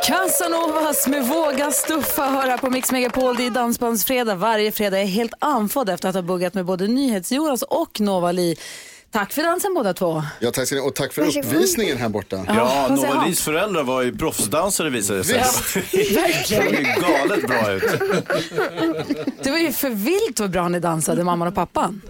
Casanovas 0.08 1.06
med 1.06 1.26
Våga 1.26 1.70
stuffa 1.70 2.26
höra 2.26 2.58
på 2.58 2.70
Mix 2.70 2.92
Megapol. 2.92 3.36
Det 3.36 3.46
är 3.46 3.50
Dansbandsfredag. 3.50 4.36
Varje 4.36 4.72
fredag 4.72 4.96
är 4.96 5.00
jag 5.00 5.08
helt 5.08 5.32
andfådd 5.38 5.88
efter 5.88 6.08
att 6.08 6.14
ha 6.14 6.22
buggat 6.22 6.54
med 6.54 6.64
både 6.64 6.86
NyhetsJonas 6.86 7.62
och 7.62 8.00
Novali. 8.00 8.56
Tack 9.12 9.32
för 9.32 9.42
dansen 9.42 9.74
båda 9.74 9.94
två. 9.94 10.22
Ja, 10.40 10.50
tack 10.50 10.66
ska 10.66 10.76
ni. 10.76 10.80
Och 10.80 10.94
tack 10.94 11.12
för 11.12 11.22
Varsågod. 11.24 11.46
uppvisningen 11.52 11.96
här 11.96 12.08
borta. 12.08 12.44
Ja, 12.48 12.86
Novalis 12.90 13.40
föräldrar 13.40 13.82
var 13.82 14.02
ju 14.02 14.16
proffsdansare 14.16 14.90
visade 14.90 15.18
det 15.18 15.24
sig. 15.24 15.38
Verkligen. 16.14 16.64
Det 16.72 16.72
såg 16.72 16.74
ju 16.74 16.82
galet 17.18 17.46
bra 17.48 17.72
ut. 17.72 17.82
Det 19.42 19.50
var 19.50 19.58
ju 19.58 19.72
för 19.72 19.90
vilt 19.90 20.40
vad 20.40 20.50
bra 20.50 20.68
ni 20.68 20.80
dansade, 20.80 21.24
mamman 21.24 21.48
och 21.48 21.54
pappan. 21.54 22.02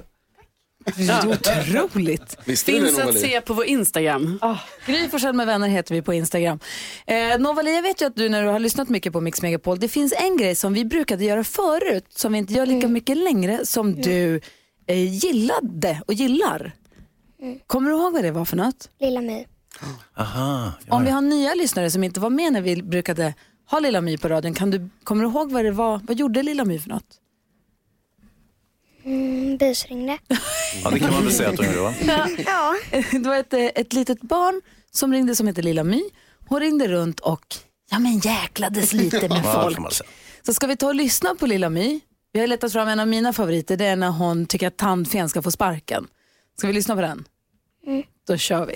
Det 0.96 1.08
är 1.08 1.84
Otroligt. 1.84 2.36
Visste 2.44 2.72
du 2.72 2.78
det 2.78 2.86
Finns 2.86 2.98
att 2.98 3.04
Novali? 3.06 3.20
se 3.20 3.40
på 3.40 3.54
vår 3.54 3.64
Instagram. 3.64 4.38
Oh, 4.42 4.58
Gry 4.86 5.08
Forssell 5.08 5.34
med 5.34 5.46
vänner 5.46 5.68
heter 5.68 5.94
vi 5.94 6.02
på 6.02 6.14
Instagram. 6.14 6.58
Eh, 7.06 7.38
Novali, 7.38 7.74
jag 7.74 7.82
vet 7.82 8.02
ju 8.02 8.06
att 8.06 8.16
du 8.16 8.28
när 8.28 8.42
du 8.42 8.48
har 8.48 8.58
lyssnat 8.58 8.88
mycket 8.88 9.12
på 9.12 9.20
Mix 9.20 9.42
Megapol, 9.42 9.78
det 9.78 9.88
finns 9.88 10.14
en 10.16 10.36
grej 10.36 10.54
som 10.54 10.72
vi 10.72 10.84
brukade 10.84 11.24
göra 11.24 11.44
förut, 11.44 12.06
som 12.08 12.32
vi 12.32 12.38
inte 12.38 12.52
gör 12.54 12.66
lika 12.66 12.88
mycket 12.88 13.16
längre, 13.16 13.66
som 13.66 13.94
du 13.94 14.40
eh, 14.86 15.14
gillade 15.14 16.02
och 16.06 16.14
gillar. 16.14 16.72
Kommer 17.66 17.90
du 17.90 17.96
ihåg 17.96 18.12
vad 18.12 18.22
det 18.24 18.30
var 18.30 18.44
för 18.44 18.56
något? 18.56 18.90
Lilla 19.00 19.20
My. 19.20 19.44
Aha. 20.16 20.72
Om 20.88 21.04
vi 21.04 21.10
har 21.10 21.20
nya 21.20 21.54
lyssnare 21.54 21.90
som 21.90 22.04
inte 22.04 22.20
var 22.20 22.30
med 22.30 22.52
när 22.52 22.60
vi 22.60 22.82
brukade 22.82 23.34
ha 23.70 23.78
Lilla 23.80 24.00
My 24.00 24.18
på 24.18 24.28
radion, 24.28 24.54
kan 24.54 24.70
du, 24.70 24.88
kommer 25.04 25.24
du 25.24 25.30
ihåg 25.30 25.52
vad 25.52 25.64
det 25.64 25.70
var? 25.70 26.00
Vad 26.04 26.16
gjorde 26.16 26.42
Lilla 26.42 26.64
My 26.64 26.78
för 26.78 26.88
något? 26.88 27.04
Mm, 29.08 29.56
busringde. 29.56 30.18
Ja, 30.84 30.90
det 30.90 30.98
kan 30.98 31.12
man 31.12 31.22
väl 31.24 31.32
säga 31.32 31.48
att 31.48 31.56
de 31.56 31.66
gjorde 31.66 31.80
va? 31.80 31.94
Ja. 32.46 32.74
Det 33.12 33.28
var 33.28 33.36
ett, 33.36 33.52
eh, 33.52 33.64
ett 33.64 33.92
litet 33.92 34.20
barn 34.20 34.60
som 34.90 35.12
ringde 35.12 35.36
som 35.36 35.46
heter 35.46 35.62
Lilla 35.62 35.84
My. 35.84 36.02
Hon 36.48 36.60
ringde 36.60 36.88
runt 36.88 37.20
och 37.20 37.56
ja, 37.90 37.98
men 37.98 38.18
jäklades 38.18 38.92
lite 38.92 39.28
med 39.28 39.42
Ja, 39.44 39.62
folk. 39.62 39.78
Så 40.42 40.54
ska 40.54 40.66
vi 40.66 40.76
ta 40.76 40.86
och 40.86 40.94
lyssna 40.94 41.34
på 41.34 41.46
Lilla 41.46 41.70
My. 41.70 42.00
Vi 42.32 42.40
har 42.40 42.46
letat 42.46 42.72
fram 42.72 42.88
en 42.88 43.00
av 43.00 43.08
mina 43.08 43.32
favoriter. 43.32 43.76
Det 43.76 43.84
är 43.86 43.96
när 43.96 44.10
hon 44.10 44.46
tycker 44.46 44.66
att 44.68 44.76
tandfen 44.76 45.28
ska 45.28 45.42
få 45.42 45.50
sparken. 45.50 46.06
Ska 46.58 46.66
vi 46.66 46.72
lyssna 46.72 46.94
på 46.94 47.00
den? 47.00 47.24
Då 48.26 48.36
kör 48.36 48.66
vi. 48.66 48.74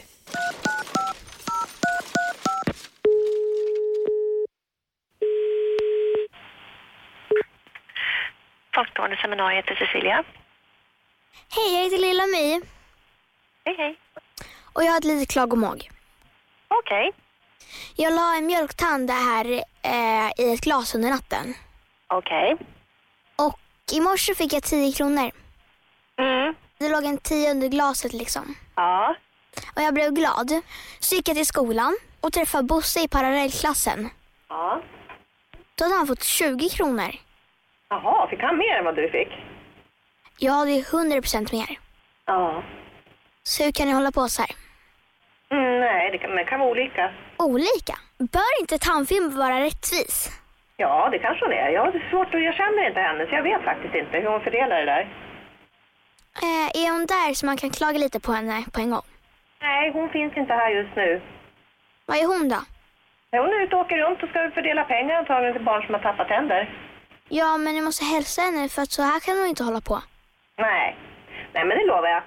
Barn 8.97 9.13
och 9.13 9.19
seminariet 9.19 9.65
heter 9.65 9.87
Cecilia. 9.87 10.25
Hej, 11.55 11.75
jag 11.75 11.85
heter 11.85 11.99
Lilla 11.99 12.27
My 12.27 12.61
Hej, 13.65 13.77
hej. 13.79 13.97
och 14.73 14.85
jag 14.85 14.91
har 14.91 14.99
ett 14.99 15.05
litet 15.05 15.31
klagomål. 15.31 15.83
Okej. 16.69 17.13
Jag 17.97 18.13
la 18.13 18.37
en 18.37 18.47
mjölktand 18.47 19.11
här 19.11 19.45
eh, 19.83 20.31
i 20.39 20.55
ett 20.55 20.61
glas 20.61 20.95
under 20.95 21.11
natten. 21.11 21.55
Okej. 22.07 22.57
Och 23.37 23.61
i 23.93 24.01
morse 24.01 24.35
fick 24.35 24.53
jag 24.53 24.63
10 24.63 24.93
kronor. 24.93 25.31
Mm. 26.19 26.55
Det 26.79 26.89
låg 26.89 27.05
en 27.05 27.19
10 27.19 27.51
under 27.51 27.69
glaset 27.69 28.13
liksom. 28.13 28.55
Ja. 28.77 29.17
Och 29.77 29.83
jag 29.83 29.95
blev 29.95 30.11
glad. 30.13 30.61
Så 31.01 31.15
gick 31.15 31.29
jag 31.29 31.37
till 31.37 31.47
skolan 31.47 31.97
och 32.21 32.33
träffade 32.33 32.65
Bosse 32.65 33.01
i 33.01 33.09
parallellklassen. 33.09 34.11
Ja. 34.49 34.83
Då 35.75 35.85
hade 35.85 35.97
han 35.97 36.07
fått 36.07 36.23
20 36.23 36.69
kronor. 36.69 37.13
Jaha, 37.93 38.27
fick 38.31 38.43
han 38.43 38.57
mer 38.59 38.75
än 38.79 38.85
vad 38.85 38.97
du 38.97 39.09
fick? 39.11 39.29
Ja, 40.39 40.65
det 40.65 40.73
är 40.79 40.83
100% 40.83 41.53
mer. 41.53 41.71
Ja. 42.27 42.63
Så 43.43 43.65
hur 43.65 43.73
kan 43.73 43.87
ni 43.87 43.93
hålla 43.93 44.13
på 44.13 44.29
så 44.29 44.43
här? 44.43 44.53
Mm, 45.51 45.81
nej, 45.81 46.11
det 46.13 46.19
kan, 46.19 46.31
det 46.37 46.45
kan 46.45 46.61
vara 46.61 46.71
olika. 46.71 47.11
Olika? 47.39 47.95
Bör 48.19 48.53
inte 48.61 48.79
tandfilm 48.79 49.37
vara 49.37 49.61
rättvis? 49.61 50.15
Ja, 50.77 51.09
det 51.13 51.19
kanske 51.19 51.45
hon 51.45 51.53
är. 51.53 51.69
Jag 51.71 51.85
har 51.85 52.11
svårt 52.11 52.35
att, 52.35 52.43
jag 52.43 52.55
känner 52.55 52.89
inte 52.89 53.01
henne 53.01 53.27
så 53.27 53.35
jag 53.35 53.43
vet 53.43 53.63
faktiskt 53.65 53.95
inte 53.95 54.19
hur 54.19 54.29
hon 54.29 54.41
fördelar 54.41 54.77
det 54.79 54.85
där. 54.95 55.05
Eh, 56.47 56.69
är 56.83 56.91
hon 56.93 57.07
där 57.07 57.35
så 57.35 57.47
man 57.47 57.57
kan 57.57 57.71
klaga 57.71 57.99
lite 57.99 58.21
på 58.21 58.33
henne 58.33 58.65
på 58.73 58.81
en 58.81 58.91
gång? 58.91 59.07
Nej, 59.61 59.91
hon 59.93 60.09
finns 60.11 60.37
inte 60.37 60.53
här 60.55 60.71
just 60.71 60.97
nu. 60.97 61.21
Vad 62.07 62.17
är 62.17 62.27
hon 62.27 62.49
då? 62.49 62.61
Hon 63.31 63.53
är 63.55 63.63
ute 63.65 63.75
och 63.77 63.81
åker 63.81 63.99
runt 63.99 64.23
och 64.23 64.29
ska 64.29 64.51
fördela 64.55 64.85
pengar 64.85 65.15
antagligen 65.19 65.55
till 65.55 65.65
barn 65.65 65.83
som 65.87 65.95
har 65.95 66.03
tappat 66.03 66.29
tänder. 66.29 66.63
Ja, 67.29 67.57
men 67.57 67.75
ni 67.75 67.81
måste 67.81 68.05
hälsa 68.05 68.43
henne 68.43 68.69
för 68.69 68.83
att 68.83 68.91
så 68.93 69.03
här 69.03 69.21
kan 69.21 69.39
hon 69.39 69.47
inte 69.47 69.65
hålla 69.65 69.81
på. 69.81 70.03
Nej. 70.59 70.97
Nej, 71.55 71.65
men 71.65 71.79
det 71.79 71.85
lovar 71.87 72.09
jag. 72.09 72.23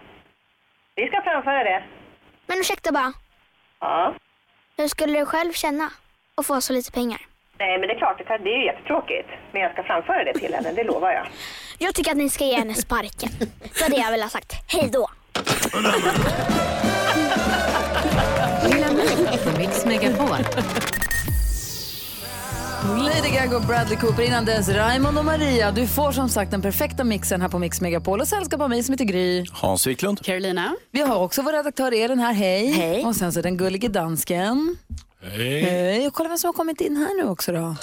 Vi 0.96 1.08
ska 1.08 1.22
framföra 1.22 1.64
det. 1.64 1.84
Men 2.48 2.58
ursäkta 2.60 2.92
bara, 2.92 3.14
Ja. 3.80 4.16
hur 4.78 4.88
skulle 4.88 5.20
du 5.20 5.26
själv 5.26 5.54
känna 5.54 5.90
att 6.36 6.46
få 6.46 6.62
så 6.62 6.74
lite 6.74 6.92
pengar? 6.92 7.20
Nej, 7.60 7.80
men 7.80 7.88
det 7.88 7.94
är 7.94 7.98
klart, 7.98 8.18
det, 8.18 8.50
är 8.50 8.58
ju 8.60 8.66
jättetråkigt. 8.66 9.30
Men 9.52 9.62
jag 9.62 9.74
ska 9.74 9.84
framföra 9.84 10.24
det 10.24 10.34
till 10.34 10.54
henne, 10.54 10.72
det 10.72 10.84
lovar 10.84 11.12
jag. 11.12 11.28
Jag 11.80 11.96
tycker 11.96 12.12
att 12.12 12.18
ni 12.18 12.30
ska 12.30 12.44
ge 12.46 12.56
henne 12.56 12.74
sparken. 12.74 13.30
Det 13.40 13.82
var 13.82 13.90
det 13.90 13.96
jag 13.98 14.12
ville 14.12 14.24
ha 14.24 14.30
sagt. 14.30 14.52
Hej 14.68 14.90
då! 14.94 15.10
Lilla 18.64 18.92
My 18.92 19.38
på 19.38 19.58
Mix 19.60 19.86
Megapol. 19.86 20.38
Lady 22.94 23.30
Gaga 23.30 23.58
och 23.58 23.64
Bradley 23.64 23.98
Cooper 23.98 24.24
innan 24.24 24.46
dess 24.46 24.70
Raymond 24.70 25.18
och 25.18 25.26
Maria. 25.26 25.72
Du 25.72 25.88
får 25.88 26.12
som 26.12 26.30
sagt 26.30 26.52
den 26.52 26.62
perfekta 26.62 27.04
mixen 27.04 27.42
här 27.42 27.50
på 27.50 27.60
Mix 27.60 27.82
Megapol 27.82 28.22
och 28.22 28.28
sällskap 28.28 28.62
av 28.62 28.70
mig 28.70 28.84
som 28.84 28.94
heter 28.94 29.06
Gry. 29.06 29.46
Hans 29.52 29.88
Wiklund. 29.88 30.26
Carolina. 30.26 30.76
Vi 30.92 31.02
har 31.02 31.16
också 31.20 31.42
vår 31.42 31.52
redaktör 31.52 31.92
Elin 31.92 32.20
här, 32.20 32.34
hej. 32.34 32.68
Hej. 32.72 33.06
Och 33.06 33.16
sen 33.16 33.34
så 33.34 33.42
den 33.42 33.58
gullige 33.58 33.88
dansken. 33.88 34.78
Hej. 35.22 35.62
Hej. 35.62 36.08
Och 36.08 36.14
kolla 36.14 36.30
vem 36.30 36.38
som 36.38 36.48
har 36.48 36.54
kommit 36.54 36.82
in 36.82 36.96
här 36.98 37.24
nu 37.24 37.30
också 37.30 37.52
då. 37.52 37.76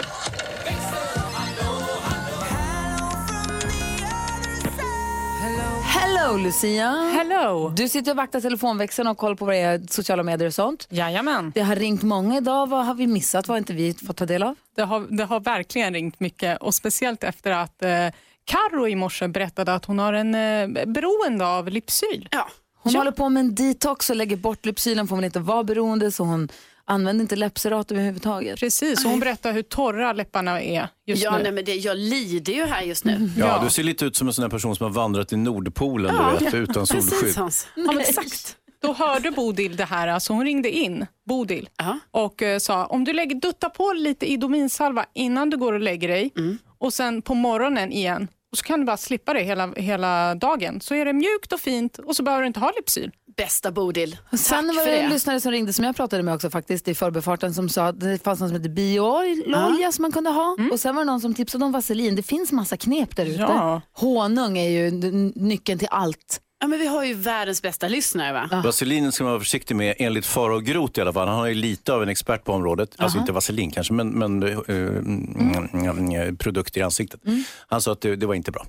Hello 6.23 6.37
Lucia! 6.37 6.91
Hello! 6.91 7.69
Du 7.69 7.89
sitter 7.89 8.11
och 8.11 8.17
vaktar 8.17 8.41
telefonväxeln 8.41 9.09
och 9.09 9.19
kollar 9.19 9.35
på 9.35 9.45
våra 9.45 9.79
sociala 9.89 10.23
medier 10.23 10.47
och 10.47 10.55
sånt. 10.55 10.87
Jajamän. 10.91 11.53
Det 11.55 11.61
har 11.61 11.77
ringt 11.77 12.03
många 12.03 12.37
idag. 12.37 12.69
Vad 12.69 12.87
har 12.87 12.95
vi 12.95 13.07
missat? 13.07 13.49
Vad 13.49 13.55
har 13.55 13.59
inte 13.59 13.73
vi 13.73 13.95
fått 13.95 14.17
ta 14.17 14.27
del 14.27 14.43
av? 14.43 14.55
Det 14.77 14.83
har, 14.83 15.17
det 15.17 15.25
har 15.25 15.41
verkligen 15.41 15.95
ringt 15.95 16.21
mycket 16.21 16.63
och 16.63 16.75
speciellt 16.75 17.25
efter 17.25 17.51
att 17.51 17.83
eh, 17.83 18.07
Karo 18.45 18.89
i 18.89 18.97
morse 18.97 19.29
berättade 19.29 19.75
att 19.75 19.85
hon 19.85 19.99
har 19.99 20.13
en 20.13 20.35
eh, 20.35 20.87
beroende 20.87 21.47
av 21.47 21.69
Lypsyl. 21.69 22.29
Ja. 22.31 22.49
Hon 22.83 22.95
håller 22.95 23.13
på 23.13 23.29
med 23.29 23.41
en 23.41 23.55
detox 23.55 24.11
och 24.11 24.17
lägger 24.17 24.37
bort 24.37 24.67
Lypsylen 24.67 25.07
för 25.07 25.11
hon 25.11 25.19
vill 25.19 25.27
inte 25.27 25.41
vara 25.41 25.65
beroende 25.65 26.13
så 26.13 26.25
hon 26.25 26.49
använder 26.85 27.23
inte 27.23 27.37
läppserat 27.37 27.93
överhuvudtaget. 27.93 28.61
Precis, 28.61 29.05
hon 29.05 29.21
berättar 29.21 29.53
hur 29.53 29.63
torra 29.63 30.13
läpparna 30.13 30.61
är 30.63 30.89
just 31.07 31.25
ja, 31.25 31.37
nu. 31.37 31.43
nej, 31.43 31.53
men 31.53 31.65
det, 31.65 31.75
jag 31.75 31.97
lider 31.97 32.53
ju 32.53 32.65
här 32.65 32.83
just 32.83 33.05
nu. 33.05 33.31
Ja, 33.37 33.61
du 33.65 33.71
ser 33.71 33.83
lite 33.83 34.05
ut 34.05 34.17
som 34.17 34.27
en 34.29 34.35
sån 34.35 34.43
här 34.43 34.51
person 34.51 34.77
som 34.77 34.85
har 34.85 34.91
vandrat 34.91 35.33
i 35.33 35.37
Nordpolen 35.37 36.15
Ja. 36.15 36.33
du 36.39 36.45
vet, 36.45 36.55
utan 36.55 36.75
Precis, 36.87 37.11
solskydd. 37.11 37.37
Hans. 37.37 37.67
Ja, 37.77 37.83
men 37.83 37.99
exakt. 38.01 38.57
Då 38.83 38.93
hörde 38.93 39.31
Bodil 39.31 39.77
det 39.77 39.85
här, 39.85 40.09
alltså 40.09 40.33
hon 40.33 40.45
ringde 40.45 40.71
in 40.71 41.07
Bodil 41.29 41.69
och 42.11 42.43
eh, 42.43 42.59
sa 42.59 42.87
om 42.87 43.05
du 43.05 43.13
lägger, 43.13 43.35
dutta 43.35 43.71
på 43.71 43.93
lite 43.93 44.27
Idominsalva 44.33 45.05
innan 45.15 45.51
du 45.51 45.57
går 45.57 45.73
och 45.73 45.81
lägger 45.81 46.09
dig 46.09 46.31
och 46.79 46.93
sen 46.95 47.23
på 47.23 47.35
morgonen 47.35 47.93
igen 47.93 48.29
och 48.53 48.59
så 48.59 48.65
kan 48.65 48.81
du 48.81 48.87
bara 48.87 48.97
slippa 48.97 49.33
det 49.35 49.41
hela, 49.41 49.73
hela 49.77 50.35
dagen. 50.35 50.81
Så 50.81 50.95
är 50.95 51.05
det 51.05 51.13
mjukt 51.13 51.53
och 51.53 51.61
fint 51.61 51.99
och 51.99 52.17
så 52.17 52.23
behöver 52.23 52.43
du 52.43 52.47
inte 52.47 52.61
ha 52.61 52.73
Lypsyl. 52.77 53.11
Bästa 53.37 53.73
Bodil. 53.73 54.17
Och 54.33 54.39
Sen 54.41 54.67
Tack 54.69 54.77
var 54.77 54.85
det 54.85 54.91
det. 54.91 54.99
en 54.99 55.11
lyssnare 55.11 55.41
som 55.41 55.53
ringde 55.53 55.73
som 55.73 55.85
jag 55.85 55.97
pratade 55.97 56.23
med 56.23 56.35
också 56.35 56.51
faktiskt 56.51 56.89
i 56.89 56.95
förbifarten 56.95 57.55
som 57.55 57.69
sa 57.69 57.87
att 57.87 58.01
det 58.01 58.23
fanns 58.25 58.41
något 58.41 58.49
som 58.49 58.57
heter 58.57 58.71
bioolja 58.71 59.93
som 59.93 60.03
man 60.03 60.13
kunde 60.13 60.31
ha. 60.31 60.57
Och 60.73 60.81
sen 60.81 60.95
var 60.95 61.03
det 61.03 61.07
någon 61.11 61.21
som 61.21 61.35
tipsade 61.35 61.65
om 61.65 61.73
vaselin. 61.73 62.17
Det 62.17 62.23
finns 62.23 62.53
massa 62.53 62.77
knep 62.77 63.17
där 63.17 63.27
ute. 63.27 63.41
Ja. 63.43 63.81
Honung 63.93 64.59
är 64.59 64.69
ju 64.71 64.91
nyckeln 65.35 65.79
till 65.79 65.89
allt. 65.91 66.41
Ja, 66.63 66.69
men 66.69 66.79
vi 66.79 66.87
har 66.87 67.05
ju 67.05 67.15
världens 67.15 67.63
bästa 67.63 67.89
lyssnare 67.89 68.33
va? 68.33 68.63
Vaselinen 68.65 69.13
ska 69.13 69.25
man 69.25 69.33
vara 69.33 69.41
försiktig 69.41 69.77
med, 69.77 69.95
enligt 69.99 70.27
Farao 70.27 70.59
Groth 70.61 70.99
i 70.99 71.03
alla 71.03 71.13
fall. 71.13 71.29
Han 71.29 71.45
är 71.45 71.49
ju 71.49 71.55
lite 71.55 71.93
av 71.93 72.03
en 72.03 72.09
expert 72.09 72.45
på 72.45 72.53
området. 72.53 72.91
Alltså 72.99 73.19
Aha. 73.19 73.23
inte 73.23 73.33
vaselin 73.33 73.71
kanske, 73.71 73.93
men, 73.93 74.09
men 74.11 74.43
eh, 74.43 74.59
mm, 74.69 75.69
mm, 75.99 76.37
produkter 76.37 76.81
i 76.81 76.83
ansiktet. 76.83 77.21
Han 77.69 77.83
sa 77.83 77.93
att 77.93 78.01
det, 78.01 78.17
det 78.17 78.27
var 78.27 78.35
inte 78.35 78.51
bra. 78.51 78.67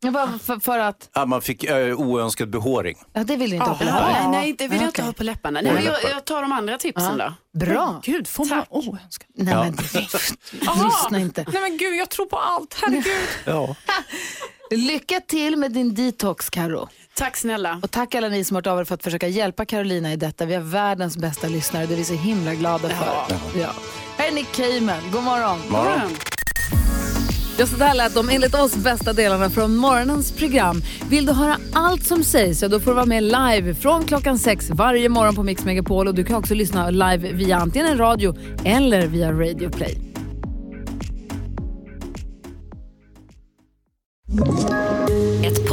Ja, 0.00 0.10
bara 0.10 0.38
för, 0.38 0.60
för 0.60 0.78
att, 0.78 1.08
Ja, 1.14 1.26
man 1.26 1.42
fick 1.42 1.70
uh, 1.70 2.00
oönskad 2.00 2.50
behåring. 2.50 2.96
ja, 3.12 3.24
det 3.24 3.36
vill 3.36 3.50
du 3.50 3.56
inte 3.56 3.68
ha 3.70 3.78
på 3.78 3.84
läpparna. 3.84 4.08
nej, 4.10 4.28
nej, 4.30 4.52
det 4.58 4.68
vill 4.68 4.80
jag 4.80 4.88
inte 4.88 5.02
ha 5.02 5.12
på 5.12 5.22
läpparna. 5.24 5.60
Nej, 5.60 5.72
men 5.72 5.84
jag, 5.84 5.94
jag 6.10 6.24
tar 6.24 6.42
de 6.42 6.52
andra 6.52 6.78
tipsen 6.78 7.18
Ja. 7.18 7.34
då. 7.52 7.58
Bra. 7.58 8.00
Gud, 8.04 8.28
får 8.28 8.44
man 8.44 8.64
oönskad? 8.70 9.28
Nej, 9.34 9.54
Ja. 9.54 9.64
men, 9.64 10.84
lyssna 10.86 11.18
inte. 11.18 11.44
Nej 11.52 11.62
men 11.62 11.76
gud, 11.78 11.94
jag 11.96 12.10
tror 12.10 12.26
på 12.26 12.38
allt. 12.38 12.76
Herregud. 12.82 13.04
Ja. 13.44 13.76
Lycka 14.70 15.20
till 15.20 15.56
med 15.56 15.72
din 15.72 15.94
detox, 15.94 16.50
Karo. 16.50 16.88
Tack 17.16 17.36
snälla. 17.36 17.80
Och 17.82 17.90
tack 17.90 18.14
alla 18.14 18.28
ni 18.28 18.44
som 18.44 18.54
har 18.54 18.62
hört 18.62 18.66
av 18.66 18.80
er 18.80 18.84
för 18.84 18.94
att 18.94 19.02
försöka 19.02 19.28
hjälpa 19.28 19.64
Carolina 19.64 20.12
i 20.12 20.16
detta. 20.16 20.46
Vi 20.46 20.54
har 20.54 20.62
världens 20.62 21.16
bästa 21.16 21.48
lyssnare. 21.48 21.86
Det 21.86 21.94
är 21.94 21.96
vi 21.96 22.04
så 22.04 22.14
himla 22.14 22.54
glada 22.54 22.88
för. 22.88 23.36
Ja. 23.60 23.70
Här 24.16 24.28
är 24.28 24.32
Nick 24.32 24.52
Cayman. 24.52 25.02
God 25.12 25.22
morgon. 25.22 25.58
Morgon. 25.68 26.10
Ja, 27.58 27.66
så 27.66 27.76
där 27.76 27.94
lät 27.94 28.14
de 28.14 28.28
enligt 28.28 28.54
oss 28.54 28.76
bästa 28.76 29.12
delarna 29.12 29.50
från 29.50 29.76
morgonens 29.76 30.32
program. 30.32 30.82
Vill 31.08 31.26
du 31.26 31.32
höra 31.32 31.58
allt 31.72 32.04
som 32.04 32.24
sägs 32.24 32.58
så 32.58 32.68
då 32.68 32.80
får 32.80 32.90
du 32.90 32.94
vara 32.94 33.06
med 33.06 33.22
live 33.22 33.74
från 33.74 34.04
klockan 34.04 34.38
sex 34.38 34.70
varje 34.70 35.08
morgon 35.08 35.34
på 35.34 35.42
Mix 35.42 35.64
Megapol. 35.64 36.08
Och 36.08 36.14
du 36.14 36.24
kan 36.24 36.36
också 36.36 36.54
lyssna 36.54 36.90
live 36.90 37.32
via 37.32 37.56
antingen 37.56 37.88
en 37.88 37.98
radio 37.98 38.36
eller 38.64 39.06
via 39.06 39.32
Radio 39.32 39.70
Play. 39.70 39.98